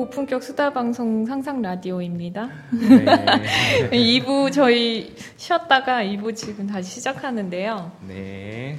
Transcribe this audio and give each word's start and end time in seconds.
고품격 0.00 0.42
수다 0.42 0.72
방송 0.72 1.26
상상 1.26 1.60
라디오입니다. 1.60 2.48
네. 2.72 3.90
2부 3.92 4.50
저희 4.50 5.14
쉬었다가 5.36 6.02
2부 6.02 6.34
지금 6.34 6.66
다시 6.66 6.92
시작하는데요. 6.92 7.92
네. 8.08 8.78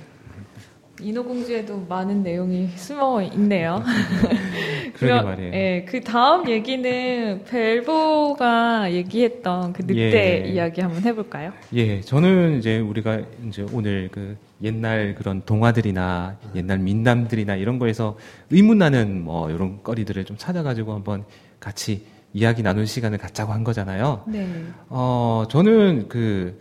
인어공주에도 1.01 1.85
많은 1.87 2.23
내용이 2.23 2.69
숨어 2.75 3.21
있네요. 3.23 3.83
그러게 4.93 5.21
말이에요. 5.21 5.53
예, 5.53 5.85
그 5.87 6.01
다음 6.01 6.49
얘기는 6.49 7.43
벨보가 7.45 8.91
얘기했던 8.91 9.73
그 9.73 9.81
늑대 9.83 10.43
예. 10.45 10.49
이야기 10.49 10.81
한번 10.81 11.03
해볼까요? 11.03 11.51
예, 11.73 12.01
저는 12.01 12.59
이제 12.59 12.79
우리가 12.79 13.21
이제 13.47 13.65
오늘 13.73 14.09
그 14.11 14.37
옛날 14.61 15.15
그런 15.15 15.41
동화들이나 15.45 16.37
옛날 16.55 16.79
민담들이나 16.79 17.55
이런 17.55 17.79
거에서 17.79 18.17
의문나는 18.51 19.23
뭐 19.23 19.49
이런 19.49 19.81
거리들을 19.83 20.23
좀 20.25 20.37
찾아가지고 20.37 20.93
한번 20.93 21.25
같이 21.59 22.05
이야기 22.33 22.63
나눈 22.63 22.85
시간을 22.85 23.17
갖자고 23.17 23.51
한 23.51 23.63
거잖아요. 23.63 24.23
네. 24.27 24.47
어, 24.89 25.45
저는 25.49 26.07
그, 26.07 26.59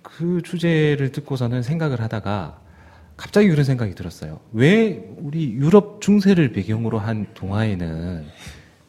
그 0.00 0.40
주제를 0.42 1.12
듣고서는 1.12 1.62
생각을 1.62 2.00
하다가 2.00 2.61
갑자기 3.22 3.48
그런 3.48 3.62
생각이 3.64 3.94
들었어요. 3.94 4.40
왜 4.52 5.08
우리 5.18 5.52
유럽 5.52 6.00
중세를 6.00 6.50
배경으로 6.50 6.98
한 6.98 7.28
동화에는 7.34 8.26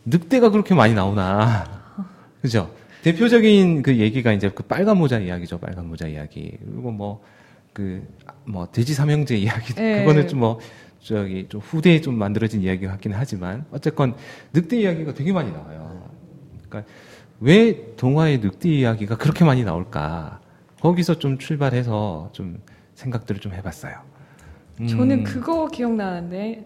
늑대가 0.06 0.50
그렇게 0.50 0.74
많이 0.74 0.96
나오나. 0.96 1.66
그죠? 2.42 2.74
대표적인 3.04 3.84
그 3.84 3.98
얘기가 4.00 4.34
이제 4.34 4.50
그 4.50 4.64
빨간 4.64 4.98
모자 4.98 5.20
이야기죠. 5.20 5.60
빨간 5.60 5.88
모자 5.88 6.08
이야기. 6.08 6.58
그리고 6.66 6.90
뭐, 6.90 7.22
그, 7.74 8.08
뭐, 8.44 8.68
돼지 8.72 8.96
삼형제 8.96 9.38
이야기. 9.38 9.76
네. 9.76 10.00
그거는 10.00 10.28
좀 10.28 10.40
뭐, 10.40 10.60
저기, 11.00 11.46
좀 11.48 11.62
후대에 11.62 12.02
좀 12.02 12.16
만들어진 12.16 12.64
이야기 12.64 12.88
같긴 12.88 13.14
하지만, 13.14 13.66
어쨌건 13.70 14.16
늑대 14.54 14.82
이야기가 14.82 15.14
되게 15.14 15.32
많이 15.32 15.52
나와요. 15.52 16.10
그러니까, 16.68 16.92
왜 17.40 17.94
동화의 17.98 18.40
늑대 18.40 18.68
이야기가 18.68 19.16
그렇게 19.18 19.46
많이 19.46 19.64
나올까? 19.64 20.42
거기서 20.82 21.20
좀 21.20 21.38
출발해서 21.38 22.32
좀 22.34 22.60
생각들을 22.96 23.40
좀 23.40 23.54
해봤어요. 23.54 24.13
저는 24.88 25.20
음. 25.20 25.24
그거 25.24 25.68
기억나는데 25.68 26.66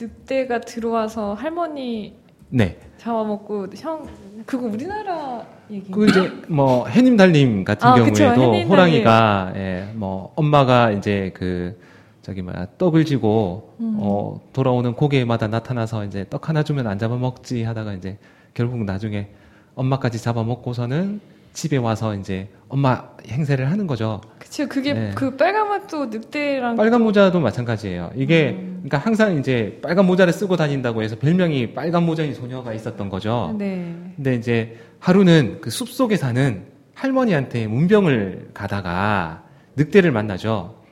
늑대가 0.00 0.60
들어와서 0.60 1.34
할머니 1.34 2.14
네. 2.50 2.78
잡아먹고 2.98 3.68
형 3.76 4.06
그거 4.46 4.66
우리나라 4.66 5.46
얘기. 5.70 5.90
그 5.90 6.08
이제 6.08 6.30
뭐 6.48 6.86
해님 6.86 7.16
달님 7.16 7.64
같은 7.64 7.86
아, 7.86 7.94
경우에도 7.94 8.12
그쵸, 8.12 8.68
호랑이가 8.68 9.52
예, 9.56 9.88
뭐 9.94 10.32
엄마가 10.36 10.90
이제 10.90 11.32
그 11.34 11.78
저기 12.22 12.42
뭐야 12.42 12.66
떡을 12.78 13.04
지고 13.04 13.74
음. 13.80 13.96
어 13.98 14.40
돌아오는 14.52 14.94
고개마다 14.94 15.48
나타나서 15.48 16.04
이제 16.04 16.26
떡 16.28 16.48
하나 16.48 16.62
주면 16.62 16.86
안 16.86 16.98
잡아먹지 16.98 17.62
하다가 17.62 17.94
이제 17.94 18.18
결국 18.52 18.84
나중에 18.84 19.28
엄마까지 19.74 20.22
잡아먹고서는 20.22 21.20
집에 21.54 21.76
와서 21.78 22.14
이제 22.16 22.48
엄마 22.68 23.10
행세를 23.26 23.70
하는 23.70 23.86
거죠. 23.86 24.20
그렇죠. 24.38 24.68
그게 24.68 24.92
네. 24.92 25.12
그 25.14 25.36
빨간 25.36 25.68
맛도 25.68 26.06
늑대랑 26.06 26.76
빨간 26.76 27.02
모자도 27.02 27.40
마찬가지예요. 27.40 28.10
이게 28.16 28.50
음. 28.50 28.82
그러니까 28.82 28.98
항상 28.98 29.38
이제 29.38 29.78
빨간 29.82 30.04
모자를 30.04 30.32
쓰고 30.32 30.56
다닌다고 30.56 31.02
해서 31.02 31.16
별명이 31.16 31.72
빨간 31.72 32.04
모자인 32.04 32.34
소녀가 32.34 32.74
있었던 32.74 33.08
거죠. 33.08 33.54
네. 33.56 33.94
근데 34.16 34.34
이제 34.34 34.76
하루는 34.98 35.60
그 35.60 35.70
숲 35.70 35.88
속에 35.88 36.16
사는 36.16 36.64
할머니한테 36.94 37.66
문병을 37.68 38.50
가다가 38.52 39.44
늑대를 39.76 40.10
만나죠. 40.12 40.82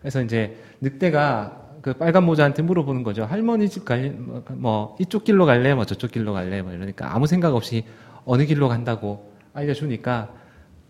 그래서 0.00 0.22
이제 0.22 0.56
늑대가 0.80 1.56
그 1.82 1.94
빨간 1.94 2.24
모자한테 2.24 2.62
물어보는 2.62 3.02
거죠. 3.04 3.24
할머니 3.24 3.68
집 3.70 3.86
갈래, 3.86 4.10
뭐, 4.10 4.44
뭐 4.50 4.96
이쪽 5.00 5.24
길로 5.24 5.46
갈래, 5.46 5.74
뭐 5.74 5.86
저쪽 5.86 6.10
길로 6.10 6.34
갈래, 6.34 6.60
뭐 6.60 6.72
이러니까 6.72 7.14
아무 7.14 7.26
생각 7.26 7.54
없이 7.54 7.84
어느 8.26 8.44
길로 8.44 8.68
간다고 8.68 9.29
알려주니까 9.54 10.30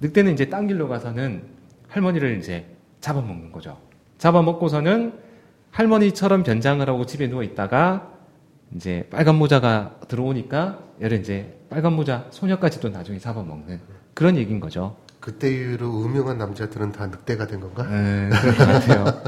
늑대는 0.00 0.32
이제 0.32 0.48
딴 0.48 0.66
길로 0.66 0.88
가서는 0.88 1.42
할머니를 1.88 2.38
이제 2.38 2.66
잡아먹는 3.00 3.52
거죠. 3.52 3.78
잡아먹고서는 4.18 5.12
할머니처럼 5.70 6.42
변장을 6.42 6.88
하고 6.88 7.06
집에 7.06 7.28
누워 7.28 7.42
있다가 7.42 8.10
이제 8.74 9.06
빨간 9.10 9.36
모자가 9.36 9.96
들어오니까 10.08 10.78
얘를 11.02 11.20
이제 11.20 11.58
빨간 11.70 11.94
모자 11.94 12.26
소녀까지도 12.30 12.88
나중에 12.90 13.18
잡아먹는 13.18 13.80
그런 14.14 14.36
얘기인 14.36 14.60
거죠. 14.60 14.96
그때 15.20 15.52
이후로 15.52 16.02
유명한 16.04 16.38
남자들은 16.38 16.92
다 16.92 17.06
늑대가 17.06 17.46
된 17.46 17.60
건가? 17.60 17.84
네, 17.84 18.30
그럴 18.40 18.54
것 18.56 18.66
같아요. 18.66 19.22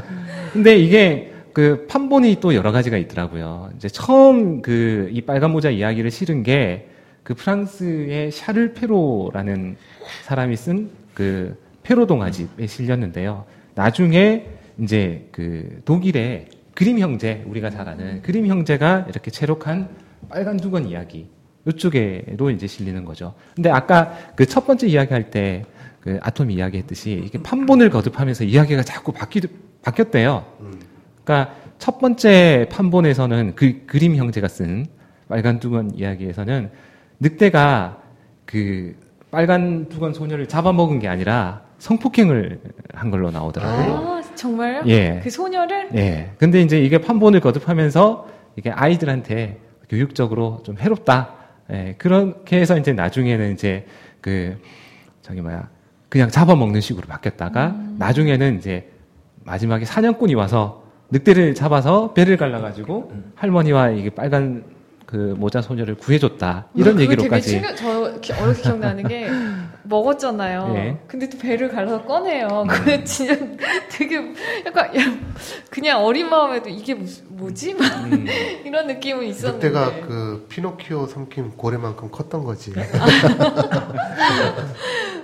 근데 0.51 0.75
이게 0.77 1.33
그 1.53 1.85
판본이 1.87 2.37
또 2.39 2.55
여러 2.55 2.71
가지가 2.71 2.97
있더라고요. 2.97 3.69
이제 3.75 3.87
처음 3.87 4.61
그 4.61 5.09
이 5.11 5.21
빨간 5.21 5.51
모자 5.51 5.69
이야기를 5.69 6.09
실은 6.09 6.41
게 6.41 6.89
그 7.23 7.33
프랑스의 7.33 8.31
샤를 8.31 8.73
페로라는 8.73 9.77
사람이 10.23 10.55
쓴 10.57 10.89
그 11.13 11.55
페로 11.83 12.07
동화집에 12.07 12.65
실렸는데요. 12.65 13.45
나중에 13.75 14.47
이제 14.79 15.27
그 15.31 15.81
독일의 15.85 16.47
그림 16.73 16.97
형제 16.99 17.43
우리가 17.45 17.69
잘 17.69 17.87
아는 17.87 18.21
그림 18.23 18.47
형제가 18.47 19.05
이렇게 19.09 19.29
채록한 19.29 19.89
빨간 20.29 20.57
두건 20.57 20.87
이야기 20.87 21.27
이쪽에로 21.67 22.49
이제 22.49 22.65
실리는 22.67 23.05
거죠. 23.05 23.35
근데 23.55 23.69
아까 23.69 24.17
그 24.35 24.45
첫 24.45 24.65
번째 24.65 24.87
이야기할 24.87 25.29
때 25.29 25.65
그 26.03 26.19
아톰이 26.21 26.55
이야기했듯이 26.55 27.23
이게 27.25 27.41
판본을 27.41 27.89
거듭하면서 27.89 28.43
이야기가 28.43 28.83
자꾸 28.83 29.13
바뀌 29.13 29.39
바뀌었대요. 29.83 30.45
그러니까 31.23 31.55
첫 31.79 31.97
번째 31.99 32.67
판본에서는 32.69 33.53
그 33.55 33.85
그림 33.85 34.17
형제가 34.17 34.49
쓴 34.49 34.85
빨간 35.29 35.61
두건 35.61 35.95
이야기에서는 35.95 36.71
늑대가 37.23 37.97
그 38.45 38.95
빨간 39.31 39.87
두건 39.89 40.13
소녀를 40.13 40.47
잡아먹은 40.47 40.99
게 40.99 41.07
아니라 41.07 41.61
성폭행을 41.79 42.59
한 42.93 43.09
걸로 43.09 43.31
나오더라고요. 43.31 43.95
아, 43.95 44.21
정말요? 44.35 44.83
예. 44.87 45.21
그 45.23 45.29
소녀를? 45.29 45.89
예. 45.95 46.31
근데 46.37 46.61
이제 46.61 46.79
이게 46.79 46.99
판본을 46.99 47.39
거듭하면서 47.39 48.27
이게 48.57 48.69
아이들한테 48.69 49.59
교육적으로 49.89 50.61
좀 50.63 50.77
해롭다. 50.77 51.33
예. 51.71 51.95
그렇게 51.97 52.59
해서 52.59 52.77
이제 52.77 52.93
나중에는 52.93 53.53
이제 53.53 53.85
그, 54.21 54.57
저기 55.21 55.41
뭐야, 55.41 55.69
그냥 56.09 56.29
잡아먹는 56.29 56.79
식으로 56.79 57.07
바뀌었다가 57.07 57.67
음. 57.67 57.95
나중에는 57.97 58.57
이제 58.57 58.91
마지막에 59.43 59.85
사냥꾼이 59.85 60.35
와서 60.35 60.83
늑대를 61.09 61.55
잡아서 61.55 62.13
배를 62.13 62.37
갈라가지고 62.37 63.09
음. 63.11 63.31
할머니와 63.35 63.89
이게 63.89 64.09
빨간 64.09 64.63
그 65.13 65.35
모자 65.37 65.61
소녀를 65.61 65.93
구해줬다 65.93 66.69
이런 66.73 66.99
얘기로까지. 66.99 67.61
되게 67.61 67.75
저 67.75 67.99
어렵게 68.01 68.33
기억나는 68.63 69.07
게 69.07 69.29
먹었잖아요. 69.83 70.69
네. 70.73 70.97
근데 71.05 71.29
또 71.29 71.37
배를 71.37 71.69
갈라서 71.69 72.03
꺼내요. 72.03 72.65
네. 72.67 72.73
그 72.97 73.03
진짜 73.03 73.37
되게 73.91 74.33
약간 74.65 74.89
그냥 75.69 76.03
어린 76.03 76.27
마음에도 76.31 76.67
이게 76.69 76.95
뭐지? 77.27 77.73
음. 77.73 78.25
이런 78.65 78.87
느낌은 78.87 79.27
있었는데. 79.27 79.69
그때가 79.69 80.07
그 80.07 80.47
피노키오 80.49 81.05
삼킨 81.05 81.51
고래만큼 81.57 82.09
컸던 82.09 82.43
거지. 82.43 82.73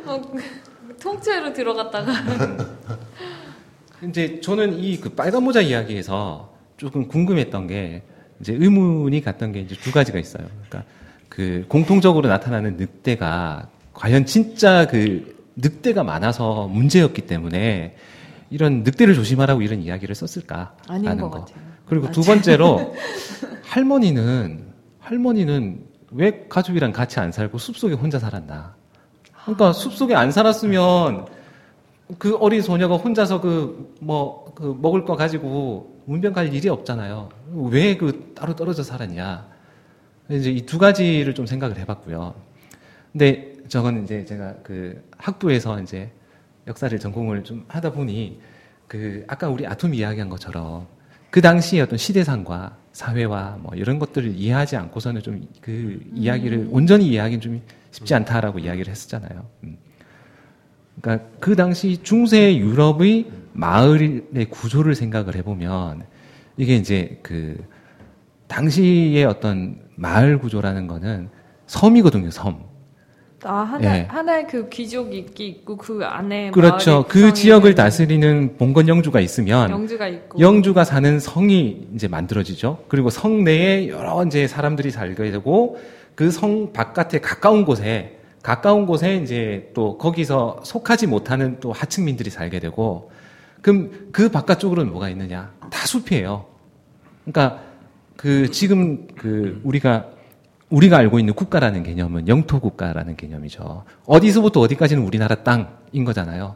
어, 0.06 0.22
통째로 1.02 1.52
들어갔다가. 1.52 2.14
이제 4.04 4.40
저는 4.40 4.78
이 4.78 5.00
그 5.02 5.10
빨간 5.10 5.44
모자 5.44 5.62
이야기에서 5.62 6.54
조금 6.78 7.08
궁금했던 7.08 7.66
게 7.66 8.04
이제 8.42 8.54
의문이 8.54 9.22
갔던 9.22 9.52
게 9.52 9.62
이제 9.62 9.76
두 9.76 9.92
가지가 9.92 10.20
있어요. 10.20 10.46
그러니까 10.68 10.84
그 11.28 11.66
공통적으로 11.68 12.28
나타나는 12.28 12.78
늑대가 12.78 13.68
과연 13.94 14.26
진짜 14.26 14.88
그 14.88 15.38
늑대가 15.56 16.04
많아서 16.04 16.68
문제였기 16.68 17.24
때문에 17.24 17.96
이런 18.50 18.84
늑대를 18.84 19.14
조심하라고 19.14 19.62
이런 19.62 19.82
이야기를 19.82 20.16
썼을까 20.16 20.76
아닌 20.88 21.18
것 21.18 21.30
거. 21.30 21.40
같아요. 21.42 21.58
그리고 21.86 22.06
맞아요. 22.06 22.14
두 22.14 22.22
번째로 22.24 22.96
할머니는 23.64 24.70
할머니는 25.00 25.84
왜 26.12 26.46
가족이랑 26.50 26.92
같이 26.92 27.20
안 27.20 27.32
살고 27.32 27.58
숲속에 27.58 27.94
혼자 27.94 28.20
살았나? 28.20 28.76
그러니까 29.44 29.74
숲속에 29.74 30.16
안 30.16 30.32
살았으면 30.32 31.28
그 32.18 32.36
어린 32.38 32.62
소녀가 32.62 32.96
혼자서 32.96 33.42
그, 33.42 33.94
뭐, 34.02 34.52
그 34.56 34.76
먹을 34.82 35.06
거 35.06 35.16
가지고 35.16 35.99
문병 36.10 36.34
갈 36.34 36.52
일이 36.54 36.70
없잖아요. 36.70 37.30
왜 37.72 37.96
그 37.96 38.34
따로 38.36 38.56
떨어져 38.56 38.82
살았냐. 38.84 39.48
이제 40.30 40.52
이 40.52 40.66
두 40.66 40.78
가지를 40.80 41.36
좀 41.36 41.46
생각을 41.46 41.78
해봤고요. 41.78 42.34
근데 43.12 43.54
저건 43.68 44.04
이제 44.04 44.26
제가 44.26 44.56
그 44.64 45.04
학부에서 45.18 45.82
이제 45.82 46.12
역사를 46.68 46.98
전공을 46.98 47.44
좀 47.44 47.64
하다 47.68 47.92
보니 47.94 48.40
그 48.88 49.24
아까 49.28 49.50
우리 49.50 49.68
아톰 49.68 49.94
이야기한 49.94 50.30
것처럼 50.30 50.88
그 51.30 51.42
당시의 51.42 51.84
어떤 51.84 51.98
시대상과 51.98 52.76
사회와 52.92 53.60
뭐 53.62 53.76
이런 53.76 54.00
것들을 54.00 54.34
이해하지 54.36 54.78
않고서는 54.78 55.22
좀 55.22 55.42
그 55.62 56.00
이야기를 56.16 56.58
음. 56.58 56.70
온전히 56.72 57.08
이해하기는 57.10 57.42
좀 57.42 57.62
쉽지 57.92 58.16
않다라고 58.16 58.58
이야기를 58.60 58.90
했었잖아요. 58.92 59.46
음. 59.64 59.78
그러니까 61.02 61.28
그 61.40 61.56
당시 61.56 61.98
중세 62.02 62.58
유럽의 62.58 63.28
마을의 63.54 64.46
구조를 64.50 64.96
생각을 64.96 65.36
해보면 65.36 66.04
이게 66.58 66.76
이제 66.76 67.20
그 67.24 67.58
당시의 68.48 69.24
어떤 69.26 69.80
마을 69.96 70.40
구조라는 70.40 70.88
거는 70.88 71.30
섬이거든요, 71.68 72.32
섬. 72.32 72.68
아, 73.44 73.54
하나, 73.62 73.98
예. 73.98 74.02
하나의 74.10 74.48
그 74.48 74.68
귀족이 74.68 75.26
있고 75.38 75.78
그 75.78 76.04
안에 76.04 76.52
그렇죠. 76.52 77.06
그 77.08 77.32
지역을 77.34 77.74
다스리는 77.74 78.58
봉건 78.58 78.90
영주가 78.90 79.22
있으면 79.22 79.70
영주가 79.70 80.08
있고 80.10 80.40
영주가 80.40 80.84
사는 80.84 81.20
성이 81.22 81.88
이제 81.96 82.10
만들어지죠. 82.10 82.84
그리고 82.90 83.10
성 83.10 83.46
내에 83.46 83.88
여러 83.88 84.26
이제 84.26 84.46
사람들이 84.46 84.92
살게 84.92 85.32
되고 85.32 85.78
그 86.16 86.32
성 86.32 86.74
바깥에 86.74 87.20
가까운 87.22 87.64
곳에 87.64 88.18
가까운 88.44 88.86
곳에 88.86 89.16
이제 89.18 89.72
또 89.74 89.98
거기서 89.98 90.60
속하지 90.64 91.08
못하는 91.08 91.62
또 91.62 91.72
하층민들이 91.72 92.30
살게 92.30 92.60
되고 92.60 93.10
그럼 93.62 94.10
그 94.12 94.30
바깥쪽으로는 94.30 94.92
뭐가 94.92 95.10
있느냐? 95.10 95.52
다 95.70 95.86
숲이에요. 95.86 96.46
그러니까 97.26 97.62
그 98.16 98.50
지금 98.52 99.08
그 99.16 99.60
우리가 99.64 100.08
우리가 100.70 100.98
알고 100.98 101.20
있는 101.20 101.34
국가라는 101.34 101.84
개념은 101.84 102.28
영토 102.28 102.60
국가라는 102.60 103.16
개념이죠. 103.16 103.84
어디서부터 104.06 104.60
어디까지는 104.60 105.04
우리나라 105.04 105.36
땅인 105.36 106.06
거잖아요. 106.06 106.56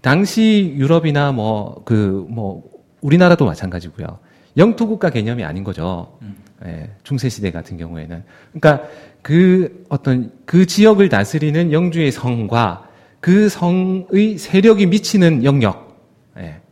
당시 0.00 0.74
유럽이나 0.76 1.32
뭐 1.32 1.82
그뭐 1.84 1.84
그 1.84 2.26
뭐 2.28 2.78
우리나라도 3.00 3.44
마찬가지고요. 3.44 4.18
영토 4.56 4.88
국가 4.88 5.10
개념이 5.10 5.44
아닌 5.44 5.64
거죠. 5.64 6.18
음. 6.22 6.36
예, 6.64 6.90
중세 7.04 7.28
시대 7.28 7.50
같은 7.50 7.76
경우에는. 7.76 8.24
그러니까 8.52 8.88
그 9.22 9.84
어떤 9.88 10.32
그 10.44 10.66
지역을 10.66 11.08
다스리는 11.08 11.72
영주의 11.72 12.10
성과 12.10 12.88
그 13.20 13.48
성의 13.48 14.38
세력이 14.38 14.86
미치는 14.86 15.44
영역, 15.44 15.87
예, 15.87 15.87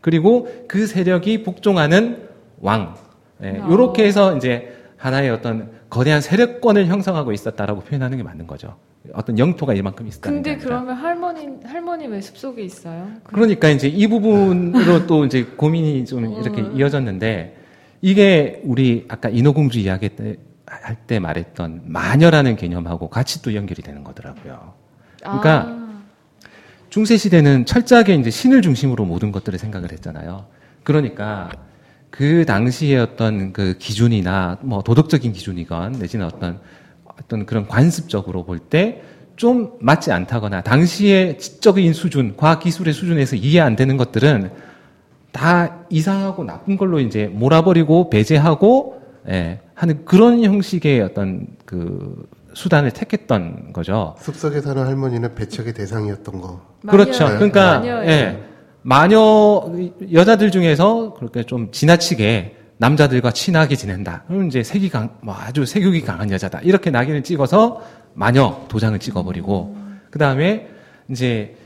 그리고 0.06 0.46
그 0.68 0.86
세력이 0.86 1.42
복종하는 1.42 2.28
왕, 2.60 2.94
예, 3.42 3.58
요렇게 3.58 4.04
해서 4.04 4.36
이제 4.36 4.72
하나의 4.96 5.30
어떤 5.30 5.72
거대한 5.90 6.20
세력권을 6.20 6.86
형성하고 6.86 7.32
있었다라고 7.32 7.80
표현하는 7.80 8.16
게 8.16 8.22
맞는 8.22 8.46
거죠. 8.46 8.76
어떤 9.12 9.36
영토가 9.36 9.74
이만큼 9.74 10.06
있었다. 10.06 10.30
근데 10.30 10.58
그러면 10.58 10.94
할머니 10.94 11.48
할머니 11.64 12.06
왜 12.06 12.20
숲속에 12.20 12.62
있어요? 12.62 13.08
그러니까 13.24 13.68
이제 13.68 13.88
이 13.88 14.06
부분으로 14.06 15.06
또 15.10 15.24
이제 15.24 15.42
고민이 15.42 16.04
좀 16.04 16.40
이렇게 16.40 16.62
어. 16.62 16.72
이어졌는데 16.76 17.56
이게 18.00 18.60
우리 18.62 19.06
아까 19.08 19.28
인어공주 19.28 19.80
이야기 19.80 20.10
때 20.10 20.36
할때 20.66 21.18
말했던 21.18 21.82
마녀라는 21.86 22.54
개념하고 22.54 23.10
같이 23.10 23.42
또 23.42 23.56
연결이 23.56 23.82
되는 23.82 24.04
거더라고요. 24.04 24.72
그러니까 25.18 25.62
아. 25.66 25.85
중세 26.88 27.16
시대는 27.16 27.66
철저하게 27.66 28.14
이제 28.14 28.30
신을 28.30 28.62
중심으로 28.62 29.04
모든 29.04 29.32
것들을 29.32 29.58
생각을 29.58 29.92
했잖아요. 29.92 30.46
그러니까 30.82 31.50
그 32.10 32.44
당시의 32.46 32.98
어떤 32.98 33.52
그 33.52 33.76
기준이나 33.78 34.58
뭐 34.62 34.82
도덕적인 34.82 35.32
기준이건 35.32 35.92
내지는 35.92 36.26
어떤 36.26 36.60
어떤 37.04 37.46
그런 37.46 37.66
관습적으로 37.66 38.44
볼 38.44 38.58
때 38.70 39.02
좀 39.36 39.72
맞지 39.80 40.12
않다거나 40.12 40.62
당시의 40.62 41.38
지적인 41.38 41.92
수준, 41.92 42.36
과학 42.36 42.60
기술의 42.60 42.94
수준에서 42.94 43.36
이해 43.36 43.60
안 43.60 43.76
되는 43.76 43.96
것들은 43.98 44.50
다 45.30 45.84
이상하고 45.90 46.44
나쁜 46.44 46.78
걸로 46.78 47.00
이제 47.00 47.26
몰아버리고 47.26 48.08
배제하고 48.08 49.02
예, 49.28 49.60
하는 49.74 50.04
그런 50.06 50.42
형식의 50.42 51.02
어떤 51.02 51.46
그 51.66 52.26
수단을 52.56 52.90
택했던 52.90 53.74
거죠. 53.74 54.16
숲속에 54.18 54.62
사는 54.62 54.82
할머니는 54.82 55.34
배척의 55.34 55.74
대상이었던 55.74 56.40
거. 56.40 56.62
그렇죠. 56.88 57.26
그러니까 57.26 57.82
예. 58.06 58.42
마녀 58.80 59.70
여자들 60.10 60.50
중에서 60.50 61.12
그렇게 61.12 61.42
좀 61.42 61.70
지나치게 61.70 62.56
남자들과 62.78 63.32
친하게 63.32 63.76
지낸다. 63.76 64.24
그럼 64.26 64.46
이제 64.46 64.62
색이 64.62 64.88
강, 64.88 65.18
뭐 65.20 65.34
아주 65.34 65.66
색욕이 65.66 66.00
강한 66.00 66.30
여자다. 66.30 66.60
이렇게 66.60 66.90
낙인을 66.90 67.24
찍어서 67.24 67.82
마녀 68.14 68.64
도장을 68.68 68.98
찍어버리고, 68.98 69.76
그 70.10 70.18
다음에 70.18 70.68
이제 71.10 71.56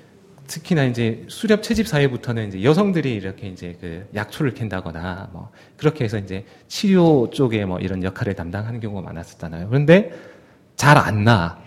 특히나 0.49 0.85
이제 0.85 1.25
수렵 1.29 1.63
채집 1.63 1.87
사회부터는 1.87 2.49
이제 2.49 2.65
여성들이 2.65 3.15
이렇게 3.15 3.47
이제 3.47 3.77
그 3.81 4.09
약초를 4.17 4.55
캔다거나 4.55 5.29
뭐 5.33 5.51
그렇게 5.77 6.05
해서 6.05 6.19
이제 6.19 6.45
치료 6.67 7.31
쪽에 7.31 7.65
뭐 7.65 7.79
이런 7.79 8.03
역할을 8.03 8.35
담당하는 8.35 8.81
경우가 8.81 9.03
많았었잖아요. 9.03 9.69
그런데 9.69 10.11
잘 10.81 10.97
안 10.97 11.25
나. 11.25 11.59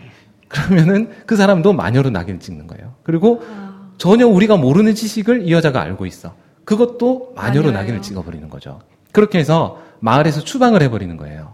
그러면은 0.48 1.10
그 1.25 1.36
사람도 1.36 1.74
마녀로 1.74 2.10
낙인을 2.10 2.39
찍는 2.39 2.68
거예요. 2.68 2.95
그리고 3.04 3.44
아. 3.48 3.92
전혀 3.98 4.27
우리가 4.27 4.57
모르는 4.57 4.95
지식을 4.95 5.48
이 5.48 5.51
여자가 5.51 5.81
알고 5.81 6.06
있어. 6.07 6.33
그것도 6.65 7.33
마녀로 7.36 7.68
마녀예요. 7.68 7.80
낙인을 7.80 8.01
찍어버리는 8.01 8.50
거죠. 8.50 8.80
그렇게 9.12 9.38
해서 9.39 9.80
마을에서 10.00 10.42
추방을 10.42 10.81
해버리는 10.81 11.15
거예요. 11.18 11.54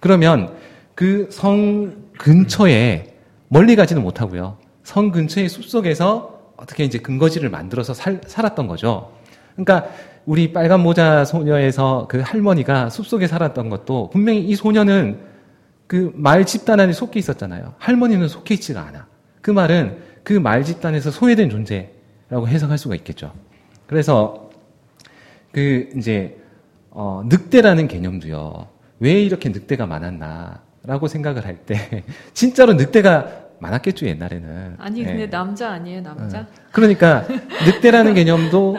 그러면 0.00 0.54
그 0.94 1.28
성 1.30 1.94
근처에 2.18 3.14
멀리 3.48 3.74
가지는 3.74 4.02
못하고요. 4.02 4.58
성 4.84 5.10
근처의 5.10 5.48
숲속에서 5.48 6.38
어떻게 6.56 6.84
이제 6.84 6.98
근거지를 6.98 7.50
만들어서 7.50 7.94
살, 7.94 8.20
살았던 8.26 8.68
거죠. 8.68 9.12
그러니까 9.56 9.88
우리 10.24 10.52
빨간 10.52 10.80
모자 10.80 11.24
소녀에서 11.24 12.06
그 12.08 12.20
할머니가 12.20 12.90
숲속에 12.90 13.26
살았던 13.26 13.68
것도 13.70 14.10
분명히 14.10 14.40
이 14.44 14.54
소녀는 14.54 15.31
그 15.92 16.10
말 16.14 16.46
집단 16.46 16.80
안에 16.80 16.94
속해 16.94 17.18
있었잖아요. 17.20 17.74
할머니는 17.76 18.26
속해 18.28 18.54
있지가 18.54 18.80
않아. 18.80 19.06
그 19.42 19.50
말은 19.50 19.98
그 20.24 20.40
말 20.40 20.64
집단에서 20.64 21.10
소외된 21.10 21.50
존재라고 21.50 22.48
해석할 22.48 22.78
수가 22.78 22.94
있겠죠. 22.94 23.32
그래서 23.86 24.48
그 25.52 25.90
이제 25.94 26.38
어, 26.90 27.22
늑대라는 27.26 27.88
개념도요. 27.88 28.68
왜 29.00 29.20
이렇게 29.22 29.50
늑대가 29.50 29.84
많았나라고 29.84 31.08
생각을 31.08 31.44
할 31.44 31.58
때 31.66 32.04
진짜로 32.32 32.72
늑대가 32.72 33.26
많았겠죠 33.58 34.06
옛날에는. 34.06 34.76
아니 34.78 35.04
근데 35.04 35.24
네. 35.24 35.30
남자 35.30 35.72
아니에요 35.72 36.00
남자? 36.02 36.40
네. 36.40 36.46
그러니까 36.72 37.26
늑대라는 37.66 38.14
개념도? 38.16 38.76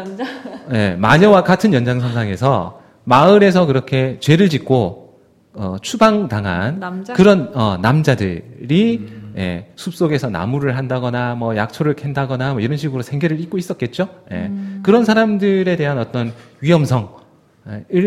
네, 0.69 0.95
마녀와 0.95 1.43
같은 1.43 1.73
연장선상에서 1.73 2.81
마을에서 3.03 3.67
그렇게 3.67 4.17
죄를 4.19 4.49
짓고 4.49 5.02
어, 5.53 5.77
추방당한 5.81 6.79
남자? 6.79 7.13
그런 7.13 7.51
어, 7.55 7.77
남자들이 7.77 8.97
음. 8.99 9.33
예, 9.37 9.71
숲속에서 9.75 10.29
나무를 10.29 10.77
한다거나 10.77 11.35
뭐 11.35 11.55
약초를 11.55 11.95
캔다거나 11.95 12.53
뭐 12.53 12.61
이런 12.61 12.77
식으로 12.77 13.01
생계를 13.01 13.39
잇고 13.39 13.57
있었겠죠. 13.57 14.09
예. 14.31 14.47
음. 14.47 14.81
그런 14.83 15.05
사람들에 15.05 15.75
대한 15.75 15.97
어떤 15.97 16.33
위험성을 16.61 17.09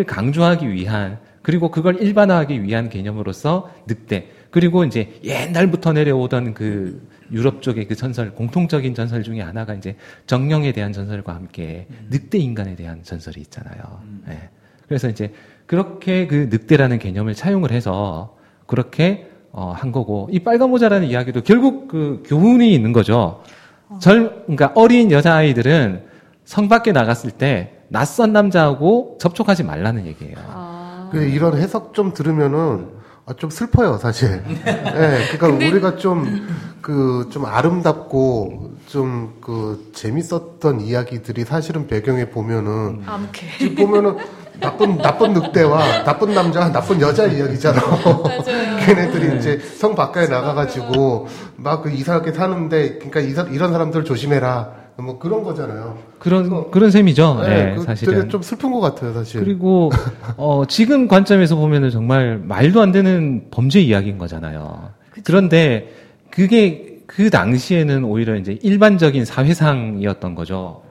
강조하기 0.07 0.73
위한 0.73 1.19
그리고 1.43 1.71
그걸 1.71 2.03
일반화하기 2.03 2.63
위한 2.63 2.89
개념으로서 2.89 3.73
늑대 3.87 4.31
그리고 4.51 4.85
이제 4.85 5.21
옛날부터 5.23 5.93
내려오던 5.93 6.55
그 6.55 7.07
유럽 7.31 7.63
쪽의 7.63 7.87
그 7.87 7.95
전설, 7.95 8.33
공통적인 8.33 8.95
전설 8.95 9.23
중에 9.23 9.41
하나가 9.41 9.75
이제 9.75 9.97
정령에 10.27 10.73
대한 10.73 10.93
전설과 10.93 11.35
함께 11.35 11.87
음. 11.91 12.07
늑대 12.11 12.39
인간에 12.39 12.75
대한 12.77 13.03
전설이 13.03 13.41
있잖아요. 13.43 14.01
음. 14.05 14.23
네. 14.27 14.49
그래서 14.87 15.09
이제 15.09 15.33
그렇게 15.67 16.27
그 16.27 16.49
늑대라는 16.51 16.99
개념을 16.99 17.35
차용을 17.35 17.73
해서 17.73 18.37
그렇게 18.67 19.31
어, 19.53 19.73
한 19.75 19.93
거고 19.93 20.29
이 20.31 20.41
빨간 20.41 20.71
모자라는 20.71 21.09
이야기도 21.09 21.43
결국 21.43 21.89
그 21.89 22.23
교훈이 22.27 22.73
있는 22.75 22.93
거죠. 22.93 23.43
어. 23.89 23.99
젊, 24.01 24.31
그러니까 24.43 24.73
어린 24.75 25.11
여자 25.11 25.35
아이들은 25.35 26.05
성 26.45 26.69
밖에 26.69 26.93
나갔을 26.93 27.31
때 27.31 27.73
낯선 27.89 28.33
남자하고 28.33 29.17
접촉하지 29.21 29.65
말라는 29.65 30.07
얘기예요. 30.07 30.37
아. 30.39 31.11
이런 31.15 31.57
해석 31.57 31.95
좀 31.95 32.13
들으면은 32.13 32.97
아, 33.29 33.33
좀 33.35 33.51
슬퍼요, 33.51 33.99
사실. 33.99 34.41
네, 34.45 34.63
그러니까 35.35 35.49
근데... 35.49 35.69
우리가 35.69 35.97
좀, 35.97 36.47
그, 36.81 37.29
좀 37.33 37.45
아름답고, 37.45 38.75
좀, 38.87 39.39
그, 39.41 39.91
재밌었던 39.93 40.81
이야기들이 40.81 41.45
사실은 41.45 41.89
배경에 41.89 42.31
보면은. 42.31 43.03
암캐. 43.05 43.75
보면은, 43.75 44.19
나쁜, 44.61 44.99
나쁜 44.99 45.33
늑대와 45.33 46.05
나쁜 46.05 46.35
남자, 46.35 46.71
나쁜 46.71 47.01
여자 47.01 47.27
이야기잖아. 47.27 47.81
걔네들이 48.87 49.29
네. 49.29 49.37
이제 49.37 49.59
성 49.59 49.95
바깥에 49.95 50.29
나가가지고, 50.29 51.29
막 51.57 51.83
그 51.83 51.91
이상하게 51.91 52.33
사는데, 52.33 52.99
그러니까 52.99 53.21
이런 53.21 53.73
사람들 53.73 54.05
조심해라. 54.05 54.87
뭐 54.99 55.19
그런 55.19 55.43
거잖아요. 55.43 55.99
그런 56.19 56.71
그런 56.71 56.91
셈이죠. 56.91 57.41
네, 57.43 57.75
네 57.75 57.79
사실은 57.81 58.15
되게 58.15 58.29
좀 58.29 58.41
슬픈 58.41 58.73
것 58.73 58.81
같아요, 58.81 59.13
사실. 59.13 59.41
그리고 59.45 59.91
어, 60.39 60.65
지금 60.67 61.07
관점에서 61.07 61.55
보면은 61.55 61.91
정말 61.91 62.39
말도 62.43 62.81
안 62.81 62.93
되는 62.93 63.45
범죄 63.51 63.79
이야기인 63.79 64.17
거잖아요. 64.17 64.89
그쵸? 65.11 65.23
그런데 65.27 65.93
그게 66.31 67.01
그 67.07 67.29
당시에는 67.29 68.05
오히려 68.05 68.37
이제 68.37 68.59
일반적인 68.63 69.27
사회상이었던 69.27 70.35
거죠. 70.35 70.83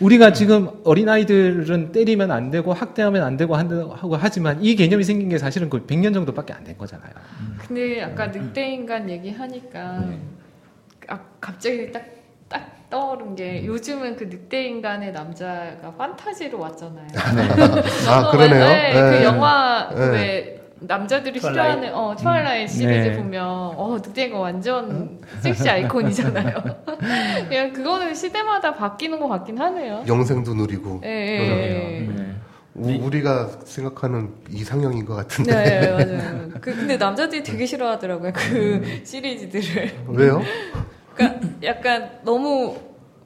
우리가 0.00 0.32
지금 0.32 0.68
어린아이들은 0.84 1.92
때리면 1.92 2.30
안 2.30 2.50
되고 2.50 2.72
학대하면 2.72 3.22
안 3.24 3.36
되고 3.36 3.54
하고 3.56 4.16
하지만 4.16 4.62
이 4.62 4.76
개념이 4.76 5.02
생긴 5.04 5.28
게 5.28 5.38
사실은 5.38 5.68
그 5.68 5.86
100년 5.86 6.14
정도밖에 6.14 6.52
안 6.52 6.64
된 6.64 6.76
거잖아요. 6.78 7.10
근데 7.66 8.02
아까 8.02 8.26
늑대인간 8.28 9.08
얘기하니까 9.10 9.98
음. 9.98 10.20
아, 11.08 11.18
갑자기 11.40 11.90
딱 11.90 12.18
딱 12.48 12.88
떠오른 12.88 13.36
게 13.36 13.64
요즘은 13.64 14.16
그 14.16 14.24
늑대 14.24 14.64
인간의 14.64 15.12
남자가 15.12 15.92
판타지로 15.96 16.58
왔잖아요. 16.58 17.08
아 18.08 18.30
그러네요. 18.30 18.64
네, 18.68 18.92
그 18.94 18.98
네. 18.98 19.24
영화 19.24 19.90
네. 19.94 20.08
왜 20.10 20.57
남자들이 20.80 21.40
Twilight. 21.40 21.80
싫어하는 21.80 21.94
어 21.94 22.14
Twilight 22.16 22.72
시리즈 22.72 23.08
네. 23.08 23.16
보면 23.16 23.44
어 23.46 23.98
늑대가 24.04 24.38
완전 24.38 25.18
섹시 25.40 25.68
아이콘이잖아요. 25.68 26.54
그냥 27.48 27.72
그거는 27.72 28.14
시대마다 28.14 28.74
바뀌는 28.74 29.18
것 29.18 29.28
같긴 29.28 29.58
하네요. 29.58 30.04
영생도 30.06 30.54
누리고 30.54 31.00
예, 31.04 31.08
예, 31.08 32.00
예. 32.00 32.00
네. 32.06 32.34
우- 32.74 33.06
우리가 33.06 33.48
생각하는 33.64 34.30
이상형인 34.50 35.04
것 35.04 35.14
같은데 35.16 35.52
네, 35.52 35.90
맞아요. 35.90 36.48
그, 36.60 36.74
근데 36.74 36.96
남자들이 36.96 37.42
되게 37.42 37.66
싫어하더라고요. 37.66 38.32
그 38.34 39.00
시리즈들을. 39.04 39.92
왜요? 40.08 40.42
그러니까 41.14 41.48
약간 41.64 42.10
너무 42.24 42.76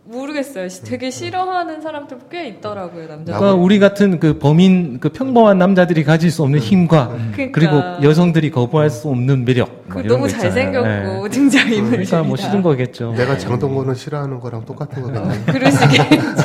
모르겠어요. 0.05 0.69
시- 0.69 0.83
되게 0.83 1.11
싫어하는 1.11 1.81
사람들 1.81 2.19
꽤 2.31 2.49
있더라고요, 2.49 3.07
남자들. 3.07 3.39
그러니까 3.39 3.55
우리 3.55 3.79
같은 3.79 4.19
그 4.19 4.39
범인 4.39 4.99
그 4.99 5.11
평범한 5.11 5.59
남자들이 5.59 6.03
가질 6.03 6.31
수 6.31 6.43
없는 6.43 6.59
힘과 6.59 7.09
그러니까. 7.33 7.53
그리고 7.53 7.81
여성들이 8.03 8.51
거부할 8.51 8.91
수 8.91 9.09
없는 9.09 9.45
매력 9.45 9.89
그 9.89 9.99
너무. 10.01 10.29
잘생겼고 10.29 11.23
네. 11.25 11.29
등장 11.31 11.73
인물이 11.73 12.05
그러니까 12.05 12.23
뭐 12.25 12.37
싫은 12.37 12.63
거겠죠. 12.63 13.13
내가 13.13 13.39
장동건을 13.39 13.95
싫어하는 13.95 14.41
거랑 14.41 14.65
똑같은 14.65 15.03
거겠네. 15.03 15.45
그러시겠죠. 15.53 16.09